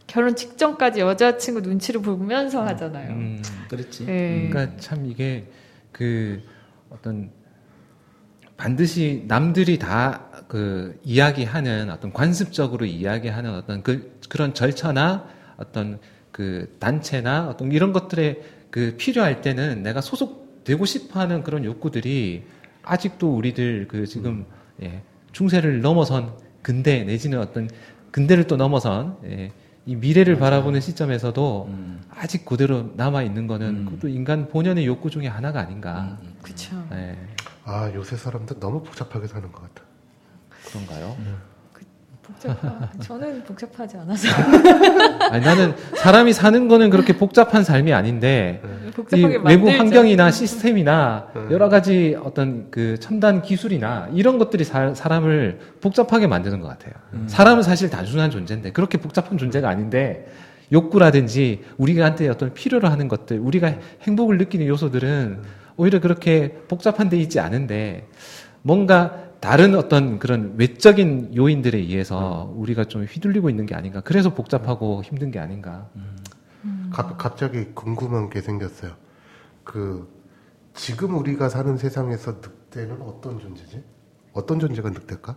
결혼 0.07 0.37
직전까지 0.37 1.01
여자친구 1.01 1.63
눈치를 1.63 2.01
보면서 2.01 2.65
하잖아요. 2.65 3.11
음. 3.11 3.43
그렇지. 3.69 4.07
네. 4.07 4.49
그러니까 4.49 4.77
참 4.77 5.05
이게 5.05 5.51
그 5.91 6.43
어떤 6.91 7.33
반드시 8.63 9.25
남들이 9.27 9.79
다 9.79 10.33
그 10.53 11.01
이야기하는 11.03 11.89
어떤 11.89 12.13
관습적으로 12.13 12.85
이야기하는 12.85 13.55
어떤 13.55 13.83
그 13.83 14.19
그런 14.29 14.53
절차나 14.53 15.27
어떤 15.57 15.99
그 16.31 16.77
단체나 16.79 17.49
어떤 17.49 17.73
이런 17.73 17.95
것들에 17.95 18.43
그 18.71 18.95
필요할 18.99 19.41
때는 19.41 19.83
내가 19.83 20.03
소속되고 20.03 20.85
싶어 20.85 21.21
하는 21.21 21.43
그런 21.43 21.65
욕구들이 21.65 22.45
아직도 22.83 23.35
우리들 23.35 23.89
그 23.89 24.07
지금 24.07 24.45
예, 24.83 25.01
중세를 25.33 25.81
넘어선 25.81 26.35
근대 26.61 27.03
내지는 27.03 27.39
어떤 27.39 27.71
근대를 28.11 28.47
또 28.47 28.59
넘어선 28.59 29.17
예, 29.25 29.53
이 29.87 29.97
미래를 29.97 30.35
맞아요. 30.35 30.51
바라보는 30.51 30.83
시점에서도 30.83 31.67
음. 31.71 32.03
아직 32.11 32.45
그대로 32.45 32.93
남아 32.95 33.23
있는 33.23 33.47
거는 33.47 33.69
음. 33.69 33.85
그것도 33.87 34.09
인간 34.09 34.49
본연의 34.49 34.85
욕구 34.85 35.09
중에 35.09 35.29
하나가 35.29 35.61
아닌가. 35.61 36.19
음. 36.21 36.35
그렇죠. 36.43 36.77
예. 36.93 37.17
아 37.65 37.91
요새 37.95 38.17
사람들 38.17 38.59
너무 38.59 38.83
복잡하게 38.83 39.27
사는 39.27 39.51
것 39.53 39.63
같아. 39.63 39.87
그런가요? 40.67 41.17
음. 41.21 41.37
그, 41.73 41.85
복잡. 42.23 42.57
저는 43.01 43.45
복잡하지 43.45 43.97
않아서. 43.99 44.29
아니, 45.31 45.45
나는 45.45 45.75
사람이 45.97 46.33
사는 46.33 46.69
거는 46.69 46.91
그렇게 46.91 47.17
복잡한 47.17 47.63
삶이 47.63 47.93
아닌데 47.93 48.63
네. 49.11 49.19
이 49.19 49.25
외부 49.45 49.69
환경이나 49.71 50.31
시스템이나 50.31 51.29
네. 51.35 51.43
여러 51.51 51.69
가지 51.69 52.17
어떤 52.23 52.71
그 52.71 52.99
첨단 52.99 53.43
기술이나 53.43 54.09
이런 54.13 54.39
것들이 54.39 54.65
사, 54.65 54.93
람을 54.93 55.61
복잡하게 55.81 56.27
만드는 56.27 56.61
것 56.61 56.69
같아요. 56.69 56.95
음. 57.13 57.25
사람은 57.29 57.63
사실 57.63 57.91
단순한 57.91 58.31
존재인데 58.31 58.73
그렇게 58.73 58.99
복잡한 58.99 59.39
존재가 59.39 59.69
아닌데 59.69 60.27
욕구라든지 60.73 61.63
우리가한테 61.77 62.29
어떤 62.29 62.55
필요로 62.55 62.89
하는 62.89 63.07
것들, 63.07 63.39
우리가 63.39 63.75
행복을 64.03 64.39
느끼는 64.39 64.67
요소들은 64.67 65.39
음. 65.39 65.62
오히려 65.83 66.01
그렇게 66.01 66.53
복잡한 66.69 67.09
데 67.09 67.17
있지 67.17 67.41
않은데 67.41 68.09
뭔가 68.63 69.25
다른 69.41 69.75
어떤 69.75 70.21
그런 70.21 70.55
외적인 70.57 71.35
요인들에 71.35 71.77
의해서 71.77 72.53
우리가 72.57 72.85
좀 72.85 73.05
휘둘리고 73.05 73.51
있는 73.51 73.67
게 73.67 73.75
아닌가. 73.75 74.01
그래서 74.01 74.33
복잡하고 74.33 75.03
힘든 75.03 75.33
게 75.33 75.41
아닌가. 75.41 75.89
음. 75.97 76.91
갑, 76.93 77.19
갑자기 77.19 77.65
궁금한 77.75 78.31
게 78.31 78.41
생겼어요. 78.41 78.93
그, 79.65 80.09
지금 80.75 81.17
우리가 81.19 81.49
사는 81.49 81.77
세상에서 81.77 82.37
늑대는 82.41 83.03
어떤 83.03 83.41
존재지? 83.41 83.83
어떤 84.33 84.61
존재가 84.61 84.91
늑대일까? 84.91 85.37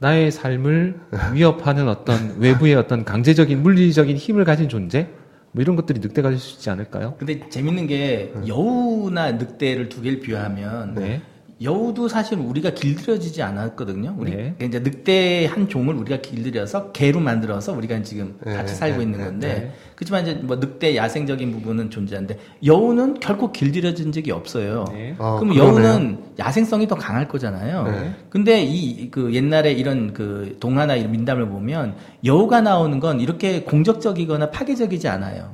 나의 0.00 0.32
삶을 0.32 1.00
위협하는 1.32 1.88
어떤 1.88 2.40
외부의 2.40 2.74
어떤 2.74 3.04
강제적인 3.04 3.62
물리적인 3.62 4.16
힘을 4.16 4.44
가진 4.44 4.68
존재? 4.68 5.08
뭐 5.52 5.62
이런 5.62 5.76
것들이 5.76 6.00
늑대가 6.00 6.30
될 6.30 6.38
수 6.38 6.54
있지 6.56 6.70
않을까요? 6.70 7.14
근데 7.18 7.48
재밌는 7.48 7.86
게 7.86 8.32
여우나 8.46 9.32
늑대를 9.32 9.88
두 9.88 10.00
개를 10.02 10.20
비유하면 10.20 10.94
네. 10.94 11.22
여우도 11.62 12.08
사실 12.08 12.38
우리가 12.38 12.70
길들여지지 12.70 13.42
않았거든요. 13.42 14.16
우리 14.18 14.32
네. 14.32 14.54
이제 14.62 14.80
늑대 14.80 15.46
한 15.46 15.68
종을 15.68 15.94
우리가 15.94 16.20
길들여서 16.20 16.92
개로 16.92 17.20
만들어서 17.20 17.72
우리가 17.72 18.02
지금 18.02 18.36
네. 18.44 18.54
같이 18.54 18.74
살고 18.74 18.98
네. 18.98 19.02
있는 19.04 19.18
네. 19.18 19.24
건데 19.24 19.48
네. 19.48 19.72
그렇지만 19.94 20.22
이제 20.22 20.34
뭐 20.34 20.56
늑대 20.56 20.96
야생적인 20.96 21.52
부분은 21.52 21.90
존재하는데 21.90 22.38
여우는 22.64 23.20
결코 23.20 23.52
길들여진 23.52 24.10
적이 24.10 24.32
없어요. 24.32 24.84
아, 25.18 25.36
그럼 25.38 25.56
여우는 25.56 26.18
야생성이 26.38 26.88
더 26.88 26.96
강할 26.96 27.28
거잖아요. 27.28 28.14
근데 28.30 28.64
이 28.64 29.12
그 29.12 29.34
옛날에 29.34 29.72
이런 29.72 30.12
그 30.12 30.56
동화나 30.58 30.96
이런 30.96 31.12
민담을 31.12 31.48
보면 31.48 31.94
여우가 32.24 32.62
나오는 32.62 32.98
건 32.98 33.20
이렇게 33.20 33.62
공적적이거나 33.62 34.50
파괴적이지 34.50 35.06
않아요. 35.08 35.52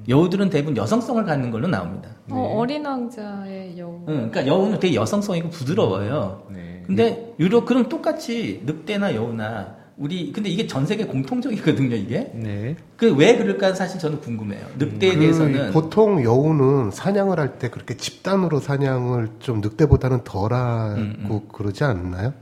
음. 0.00 0.04
여우들은 0.08 0.50
대부분 0.50 0.76
여성성을 0.76 1.22
갖는 1.24 1.50
걸로 1.50 1.68
나옵니다. 1.68 2.10
어, 2.30 2.34
네. 2.34 2.54
어 2.54 2.64
린 2.64 2.84
왕자의 2.86 3.78
여우. 3.78 4.00
응, 4.08 4.30
그러니까 4.30 4.46
여우는 4.46 4.80
되게 4.80 4.94
여성성이고 4.94 5.50
부드러워요. 5.50 6.46
음, 6.50 6.54
네. 6.54 6.82
근데 6.86 7.34
유럽 7.38 7.66
그럼 7.66 7.88
똑같이 7.88 8.62
늑대나 8.66 9.14
여우나 9.14 9.76
우리 9.96 10.32
근데 10.32 10.48
이게 10.48 10.66
전 10.66 10.86
세계 10.86 11.04
공통적이거든요 11.04 11.94
이게. 11.94 12.30
네. 12.34 12.76
그 12.96 13.06
왜 13.14 13.36
그럴까 13.36 13.74
사실 13.74 14.00
저는 14.00 14.20
궁금해요. 14.20 14.60
늑대에 14.78 15.12
그 15.14 15.18
대해서는 15.20 15.72
보통 15.72 16.22
여우는 16.24 16.90
사냥을 16.90 17.38
할 17.38 17.58
때 17.58 17.68
그렇게 17.68 17.96
집단으로 17.96 18.60
사냥을 18.60 19.28
좀 19.40 19.60
늑대보다는 19.60 20.24
덜하고 20.24 20.94
음, 21.00 21.26
음. 21.30 21.40
그러지 21.52 21.84
않나요? 21.84 22.32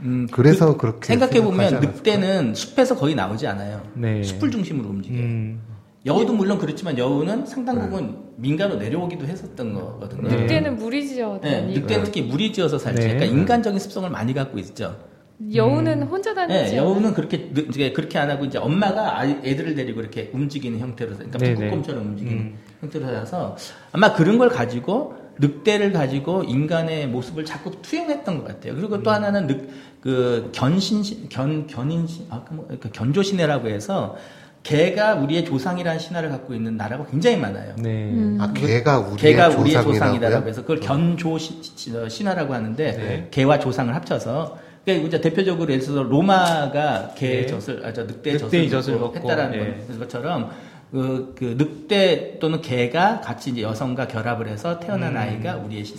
음, 0.00 0.26
그래서 0.30 0.76
그, 0.76 0.86
렇게 0.86 1.06
생각해 1.06 1.40
보면 1.42 1.80
늑대는 1.80 2.54
숲에서 2.54 2.94
거의 2.96 3.14
나오지 3.14 3.46
않아요. 3.46 3.80
네. 3.94 4.22
숲을 4.22 4.50
중심으로 4.50 4.88
움직여요. 4.90 5.20
음. 5.22 5.60
여우도 6.06 6.32
물론 6.34 6.58
그렇지만 6.58 6.96
여우는 6.96 7.46
상당 7.46 7.80
부분 7.80 8.06
네. 8.06 8.16
민가로 8.36 8.76
내려오기도 8.76 9.26
했었던 9.26 9.74
거거든요. 9.74 10.28
네. 10.28 10.36
늑대는 10.36 10.76
무리지어. 10.76 11.40
네, 11.42 11.62
늑대는 11.62 12.04
특히 12.04 12.22
무리지어서 12.22 12.78
살지. 12.78 13.00
네. 13.00 13.14
그러니까 13.14 13.36
인간적인 13.36 13.78
습성을 13.80 14.08
많이 14.08 14.32
갖고 14.32 14.58
있죠. 14.58 14.96
여우는 15.52 16.02
음. 16.02 16.06
혼자 16.06 16.32
다니지. 16.32 16.70
네, 16.70 16.76
여우는 16.76 17.12
그렇게 17.12 17.50
그렇게 17.92 18.18
안 18.18 18.30
하고 18.30 18.44
이제 18.44 18.56
엄마가 18.56 19.26
애들을 19.44 19.74
데리고 19.74 20.00
이렇게 20.00 20.30
움직이는 20.32 20.78
형태로, 20.78 21.14
그러니까 21.14 21.38
북극곰처럼 21.38 22.06
움직이는 22.06 22.38
음. 22.38 22.58
형태로 22.80 23.04
살아서 23.04 23.56
아마 23.92 24.14
그런 24.14 24.38
걸 24.38 24.48
가지고 24.48 25.14
늑대를 25.38 25.92
가지고 25.92 26.44
인간의 26.44 27.08
모습을 27.08 27.44
자꾸 27.44 27.82
투영했던 27.82 28.38
것 28.38 28.46
같아요. 28.46 28.74
그리고 28.76 29.02
또 29.02 29.10
음. 29.10 29.14
하나는 29.14 29.46
늑, 29.46 29.68
그 30.00 30.50
견신 30.52 31.28
견 31.28 31.66
견인신 31.66 32.26
아까 32.30 32.44
그 32.48 32.54
뭐, 32.54 32.68
그 32.80 32.90
견조신해라고 32.90 33.68
해서 33.68 34.16
개가 34.66 35.14
우리의 35.14 35.44
조상이라는 35.44 36.00
신화를 36.00 36.28
갖고 36.30 36.52
있는 36.52 36.76
나라가 36.76 37.06
굉장히 37.06 37.36
많아요. 37.36 37.74
네. 37.78 38.10
음. 38.10 38.36
아 38.40 38.52
개가 38.52 38.98
우리의 38.98 39.16
개가 39.16 39.48
우리의 39.50 39.80
조상이다라고 39.82 40.48
해서 40.48 40.62
그걸 40.62 40.80
견조 40.80 41.38
신화라고 41.38 42.52
하는데 42.52 42.92
네. 42.92 43.28
개와 43.30 43.60
조상을 43.60 43.94
합쳐서 43.94 44.58
그러니까 44.84 45.06
이제 45.06 45.20
대표적으로 45.20 45.70
예를 45.72 45.84
들어서 45.84 46.02
로마가 46.02 47.12
개 47.14 47.42
네. 47.42 47.46
젖을 47.46 47.86
아 47.86 47.92
저 47.92 48.04
늑대, 48.04 48.38
젖을 48.68 48.98
먹고 48.98 49.16
했다라는 49.16 49.86
네. 49.88 49.98
것처럼 49.98 50.50
그, 50.90 51.34
그 51.38 51.56
늑대 51.56 52.38
또는 52.40 52.60
개가 52.60 53.20
같이 53.20 53.50
이제 53.50 53.62
여성과 53.62 54.08
결합을 54.08 54.48
해서 54.48 54.80
태어난 54.80 55.12
음. 55.12 55.16
아이가 55.16 55.56
우리의 55.56 55.84
시, 55.84 55.94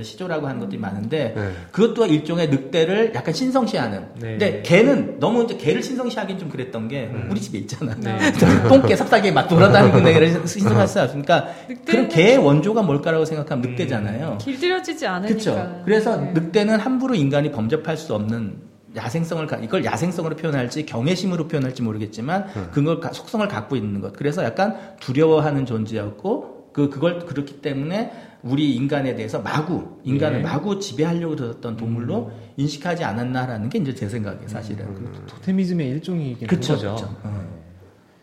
시조라고 0.00 0.46
하는 0.46 0.60
것들이 0.60 0.78
많은데 0.78 1.34
네. 1.36 1.52
그것도 1.70 2.06
일종의 2.06 2.48
늑대를 2.48 3.12
약간 3.14 3.34
신성시하는. 3.34 4.06
네. 4.14 4.28
근데 4.30 4.62
개는 4.62 5.18
너무 5.18 5.44
이제 5.44 5.56
개를 5.56 5.82
신성시하기는 5.82 6.40
좀 6.40 6.48
그랬던 6.48 6.88
게 6.88 7.10
음. 7.12 7.28
우리 7.30 7.40
집에 7.40 7.58
있잖아. 7.58 7.94
네. 7.98 8.18
똥개 8.68 8.96
삽살개 8.96 9.32
막 9.32 9.48
돌아다니는 9.48 10.06
애를 10.06 10.46
신성하지 10.46 11.00
않습니까? 11.00 11.48
그럼 11.84 12.08
개의 12.08 12.38
원조가 12.38 12.82
뭘까라고 12.82 13.24
생각하면 13.24 13.70
늑대잖아요. 13.70 14.32
음. 14.32 14.38
길들여지지 14.38 15.06
않으니까. 15.06 15.28
그렇죠. 15.28 15.82
그래서 15.84 16.16
네. 16.16 16.32
늑대는 16.32 16.78
함부로 16.78 17.14
인간이 17.14 17.50
범접할 17.50 17.96
수 17.96 18.14
없는 18.14 18.72
야생성을 18.94 19.48
이걸 19.62 19.84
야생성으로 19.84 20.36
표현할지 20.36 20.86
경외심으로 20.86 21.48
표현할지 21.48 21.82
모르겠지만 21.82 22.46
음. 22.56 22.68
그걸 22.72 23.00
속성을 23.12 23.46
갖고 23.48 23.76
있는 23.76 24.00
것. 24.00 24.14
그래서 24.14 24.44
약간 24.44 24.76
두려워하는 25.00 25.66
존재였고 25.66 26.70
그 26.72 26.88
그걸 26.88 27.20
그렇기 27.20 27.60
때문에 27.60 28.12
우리 28.42 28.74
인간에 28.74 29.14
대해서 29.14 29.40
마구 29.40 30.00
인간을 30.04 30.38
예. 30.38 30.42
마구 30.42 30.78
지배하려고 30.80 31.36
들었던 31.36 31.76
동물로 31.76 32.26
음. 32.26 32.32
인식하지 32.56 33.04
않았나라는 33.04 33.68
게 33.68 33.78
이제 33.78 33.94
제 33.94 34.08
생각이에요, 34.08 34.48
사실은. 34.48 34.84
음. 34.86 35.12
토테미즘의 35.28 35.88
일종이긴 35.90 36.48
그쵸, 36.48 36.74
거죠. 36.74 36.94
그쵸. 36.96 37.16
어. 37.22 37.62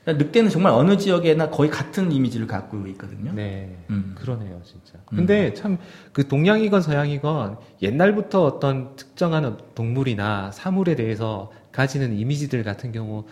그러니까 0.03 0.25
늑대는 0.25 0.49
정말 0.49 0.73
어느 0.73 0.97
지역에나 0.97 1.49
거의 1.49 1.69
같은 1.69 2.11
이미지를 2.11 2.47
갖고 2.47 2.85
있거든요. 2.87 3.31
네, 3.33 3.77
음. 3.89 4.15
그러네요, 4.17 4.59
진짜. 4.63 4.93
음. 5.13 5.17
근데 5.17 5.53
참 5.53 5.77
그 6.11 6.27
동양이건 6.27 6.81
서양이건 6.81 7.57
옛날부터 7.81 8.43
어떤 8.43 8.95
특정한 8.97 9.57
동물이나 9.75 10.51
사물에 10.51 10.95
대해서 10.95 11.51
가지는 11.71 12.13
이미지들 12.17 12.63
같은 12.63 12.91
경우 12.91 13.25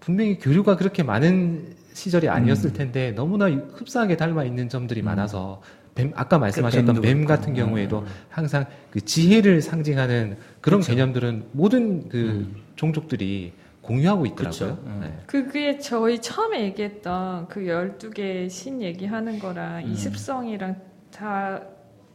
분명히 0.00 0.38
교류가 0.38 0.76
그렇게 0.76 1.02
많은 1.02 1.74
시절이 1.92 2.28
아니었을 2.28 2.70
음. 2.70 2.74
텐데 2.74 3.12
너무나 3.12 3.46
흡사하게 3.46 4.16
닮아 4.16 4.44
있는 4.44 4.68
점들이 4.68 5.02
음. 5.02 5.06
많아서 5.06 5.60
뱀, 5.94 6.12
아까 6.14 6.38
말씀하셨던 6.38 7.00
뱀 7.00 7.24
같은 7.24 7.50
음. 7.50 7.54
경우에도 7.54 8.04
항상 8.28 8.66
그 8.90 9.00
지혜를 9.00 9.62
상징하는 9.62 10.36
그런 10.60 10.80
그렇죠. 10.80 10.92
개념들은 10.92 11.44
모든 11.52 12.08
그 12.08 12.18
음. 12.18 12.56
종족들이 12.76 13.52
공유하고 13.80 14.26
있더라고요. 14.26 14.78
음. 14.86 15.00
네. 15.02 15.22
그게 15.26 15.78
저희 15.78 16.20
처음에 16.20 16.64
얘기했던 16.64 17.48
그 17.48 17.60
12개 17.60 18.48
신 18.48 18.82
얘기하는 18.82 19.38
거랑 19.38 19.84
음. 19.84 19.92
이습성이랑 19.92 20.76
다 21.10 21.60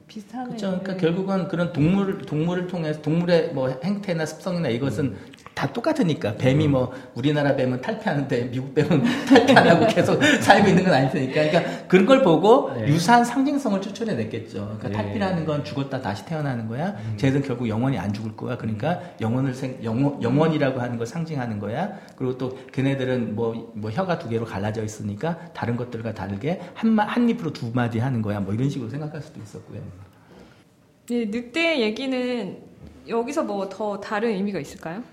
비슷하네요. 0.08 0.58
그렇죠. 0.58 0.80
그러니까 0.82 0.98
결국은 0.98 1.48
그런 1.48 1.72
동물 1.72 2.18
동물을 2.18 2.68
통해서 2.68 3.02
동물의 3.02 3.54
뭐 3.54 3.70
행태나 3.84 4.26
습성이나 4.26 4.70
이것은 4.70 5.06
음. 5.06 5.18
다 5.60 5.68
똑같으니까 5.74 6.36
뱀이 6.38 6.68
음. 6.68 6.72
뭐 6.72 6.94
우리나라 7.16 7.54
뱀은 7.54 7.82
탈피하는데 7.82 8.50
미국 8.50 8.74
뱀은 8.74 9.04
탈피 9.28 9.52
안 9.52 9.68
하고 9.68 9.86
계속 9.88 10.24
살고 10.40 10.70
있는 10.70 10.86
건 10.86 10.94
아니니까 10.94 11.34
그러니까 11.34 11.88
그런 11.90 12.06
걸 12.06 12.22
보고 12.22 12.72
네. 12.74 12.88
유사한 12.88 13.26
상징성을 13.26 13.82
추출해 13.82 14.14
냈겠죠. 14.16 14.78
그러니까 14.80 14.88
네. 14.88 14.94
탈피라는 14.94 15.46
건 15.46 15.66
죽었다 15.66 16.00
다시 16.00 16.26
태어나는 16.26 16.70
거야. 16.70 16.96
음. 17.04 17.16
쟤는 17.18 17.42
결국 17.42 17.68
영원히 17.68 17.98
안 17.98 18.14
죽을 18.14 18.38
거야. 18.38 18.56
그러니까 18.58 19.02
영원을 19.20 19.54
생 19.54 19.78
영원, 19.84 20.24
영원이라고 20.24 20.80
하는 20.80 20.98
걸 20.98 21.06
상징하는 21.06 21.60
거야. 21.60 22.00
그리고 22.16 22.38
또 22.38 22.58
걔네들은 22.72 23.36
뭐, 23.36 23.74
뭐 23.76 23.92
혀가 23.92 24.18
두 24.18 24.30
개로 24.30 24.46
갈라져 24.46 24.82
있으니까 24.82 25.40
다른 25.54 25.76
것들과 25.76 26.14
다르게 26.14 26.62
한, 26.74 26.92
마, 26.92 27.04
한 27.04 27.28
입으로 27.28 27.52
두 27.52 27.70
마디 27.74 28.00
하는 28.00 28.22
거야. 28.22 28.40
뭐 28.40 28.54
이런 28.54 28.70
식으로 28.70 28.90
생각할 28.90 29.22
수도 29.22 29.42
있었고요. 29.42 29.82
네, 31.10 31.26
늑대 31.26 31.82
얘기는 31.82 32.58
여기서 33.10 33.44
뭐 33.44 33.68
더 33.68 34.00
다른 34.00 34.30
의미가 34.30 34.60
있을까요? 34.62 35.04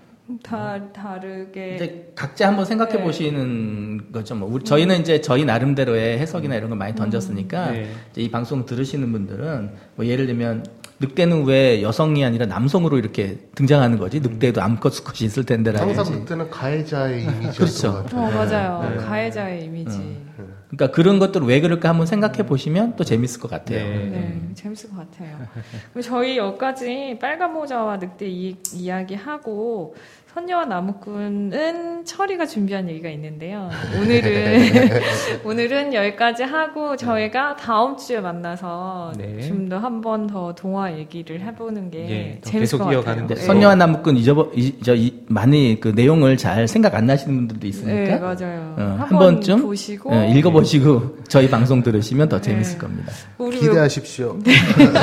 다 0.43 0.91
다르게 0.91 1.75
이제 1.75 2.11
각자 2.15 2.47
한번 2.49 2.65
생각해 2.65 2.97
네. 2.97 3.03
보시는 3.03 4.11
거죠. 4.11 4.35
뭐 4.35 4.49
우리, 4.51 4.63
저희는 4.63 4.99
이제 4.99 5.21
저희 5.21 5.45
나름대로의 5.45 6.19
해석이나 6.19 6.55
이런 6.55 6.69
걸 6.69 6.77
많이 6.77 6.91
음. 6.93 6.95
던졌으니까 6.95 7.71
네. 7.71 7.89
이 8.17 8.29
방송 8.29 8.65
들으시는 8.65 9.11
분들은 9.11 9.71
뭐 9.95 10.05
예를 10.05 10.27
들면 10.27 10.65
늑대는 10.99 11.45
왜 11.45 11.81
여성이 11.81 12.25
아니라 12.25 12.45
남성으로 12.47 12.97
이렇게 12.97 13.37
등장하는 13.55 13.99
거지? 13.99 14.19
늑대도 14.19 14.61
암컷 14.61 14.93
수컷이 14.93 15.27
있을 15.27 15.45
텐데라는. 15.45 15.95
항상 15.95 16.19
늑대는 16.19 16.49
가해자의 16.49 17.23
이미지. 17.23 17.57
그렇죠. 17.59 18.03
어, 18.13 18.31
맞아요. 18.31 18.89
네. 18.89 18.97
가해자의 18.97 19.63
이미지. 19.65 19.97
음. 19.97 20.46
그러니까 20.69 20.91
그런 20.93 21.19
것들 21.19 21.43
왜 21.43 21.61
그럴까 21.61 21.89
한번 21.89 22.05
생각해 22.05 22.45
보시면 22.45 22.95
또 22.97 23.03
재밌을 23.03 23.39
것 23.39 23.49
같아요. 23.49 23.79
네, 23.79 24.09
네 24.09 24.41
재밌을 24.53 24.89
것 24.89 24.97
같아요. 24.97 25.39
저희 26.03 26.37
여기까지 26.37 27.17
빨간 27.21 27.53
모자와 27.53 27.97
늑대 27.97 28.27
이, 28.27 28.57
이야기하고 28.73 29.95
선녀와 30.33 30.65
나무꾼은 30.65 32.03
철이가 32.05 32.45
준비한 32.45 32.87
얘기가 32.89 33.09
있는데요. 33.09 33.69
오늘은 33.99 34.89
오늘은 35.43 35.93
여기까지 35.93 36.43
하고 36.43 36.95
저희가 36.95 37.55
다음 37.55 37.97
주에 37.97 38.19
만나서 38.19 39.13
네. 39.17 39.41
좀더 39.41 39.77
한 39.77 40.01
번 40.01 40.27
더 40.27 40.53
동화 40.53 40.95
얘기를 40.97 41.41
해보는 41.41 41.89
게 41.89 41.97
네, 41.99 42.41
재밌을 42.43 42.77
것 42.77 42.85
같아요. 42.85 43.25
네. 43.27 43.35
선녀와 43.35 43.75
나무꾼 43.75 44.15
잊어버 44.17 44.51
저 44.83 44.93
많이 45.27 45.79
그 45.79 45.89
내용을 45.89 46.37
잘 46.37 46.67
생각 46.67 46.93
안 46.95 47.05
나시는 47.07 47.35
분들도 47.35 47.65
있으니까 47.67 48.15
네, 48.15 48.19
맞아요. 48.19 48.75
어, 48.77 48.81
한, 48.81 48.99
한 48.99 49.09
번쯤 49.09 49.61
보시고 49.63 50.13
어, 50.13 50.25
읽어보시고 50.25 51.17
저희 51.29 51.49
방송 51.49 51.81
들으시면 51.81 52.29
더 52.29 52.39
재밌을 52.41 52.73
네. 52.73 52.79
겁니다. 52.79 53.11
기대하십시오. 53.51 54.37
네. 54.43 54.53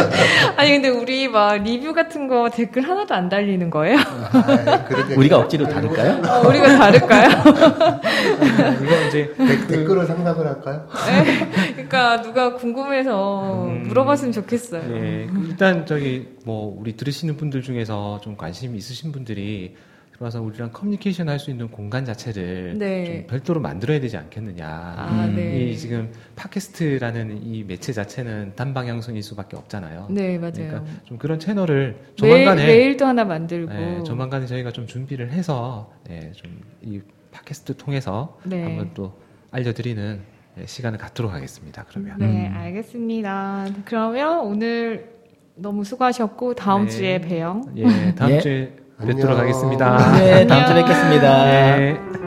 아니 0.56 0.70
근데 0.70 0.88
우리 0.90 1.26
막 1.28 1.56
리뷰 1.62 1.92
같은 1.92 2.28
거 2.28 2.50
댓글 2.50 2.82
하나도 2.88 3.14
안 3.14 3.28
달리는 3.28 3.68
거예요? 3.70 3.98
아, 3.98 4.84
우리가 5.16 5.38
억지로 5.38 5.66
다를까요? 5.68 6.22
어, 6.24 6.48
우리가 6.48 6.78
다를까요? 6.78 7.28
이거 8.82 9.06
이제 9.08 9.34
댓 9.68 9.84
글을 9.84 10.06
상담을 10.06 10.46
할까요? 10.46 10.88
네, 11.06 11.72
그러니까 11.72 12.22
누가 12.22 12.54
궁금해서 12.54 13.66
음, 13.66 13.84
물어봤으면 13.88 14.32
좋겠어요. 14.32 14.82
네, 14.88 15.28
일단 15.48 15.86
저기 15.86 16.28
뭐 16.44 16.76
우리 16.78 16.96
들으시는 16.96 17.36
분들 17.36 17.62
중에서 17.62 18.20
좀 18.22 18.36
관심 18.36 18.76
있으신 18.76 19.12
분들이 19.12 19.74
들어와서 20.14 20.40
우리랑 20.42 20.70
커뮤니케이션 20.72 21.28
할 21.28 21.34
수 21.38 21.50
있는 21.50 21.68
공간 21.68 22.04
자체를 22.04 22.78
네. 22.78 23.04
좀 23.04 23.26
별도로 23.26 23.60
만들어야 23.60 23.98
되지 24.00 24.16
않겠느냐. 24.16 24.66
아, 24.66 25.26
음. 25.26 25.34
네. 25.34 25.64
이 25.64 25.76
지금 25.76 26.10
팟캐스트라는 26.36 27.42
이 27.42 27.64
매체 27.64 27.92
자체는 27.92 28.52
단방향성일 28.54 29.22
수밖에 29.22 29.56
없잖아요. 29.56 30.06
네, 30.10 30.38
맞아요. 30.38 30.52
그러니까 30.52 30.84
좀 31.04 31.18
그런 31.18 31.38
채널을 31.40 31.96
조만간에 32.14 32.64
메일, 32.64 32.78
메일도 32.78 33.04
하나 33.04 33.24
만들고 33.24 33.72
네, 33.72 34.02
조만간에 34.04 34.46
저희가 34.46 34.70
좀 34.70 34.86
준비를 34.86 35.32
해서 35.32 35.92
네, 36.06 36.32
좀이 36.32 37.02
팟캐스트 37.32 37.76
통해서 37.76 38.38
네. 38.44 38.62
한번 38.62 38.92
또 38.94 39.18
알려드리는 39.50 40.20
네, 40.56 40.66
시간을 40.66 40.98
갖도록 40.98 41.32
하겠습니다. 41.32 41.84
그러면. 41.88 42.16
네, 42.18 42.46
음. 42.46 42.54
알겠습니다. 42.54 43.66
그러면 43.84 44.38
오늘 44.40 45.12
너무 45.56 45.84
수고하셨고 45.84 46.54
다음 46.54 46.84
네. 46.84 46.90
주에 46.90 47.20
봬요. 47.20 47.62
예, 47.76 48.14
다음 48.14 48.30
예. 48.30 48.40
주에 48.40 48.76
뵙도록 48.98 49.38
하겠습니다. 49.38 50.12
네, 50.12 50.46
다음 50.46 50.66
주에 50.66 50.82
뵙겠습니다. 50.82 51.44
네. 51.44 52.23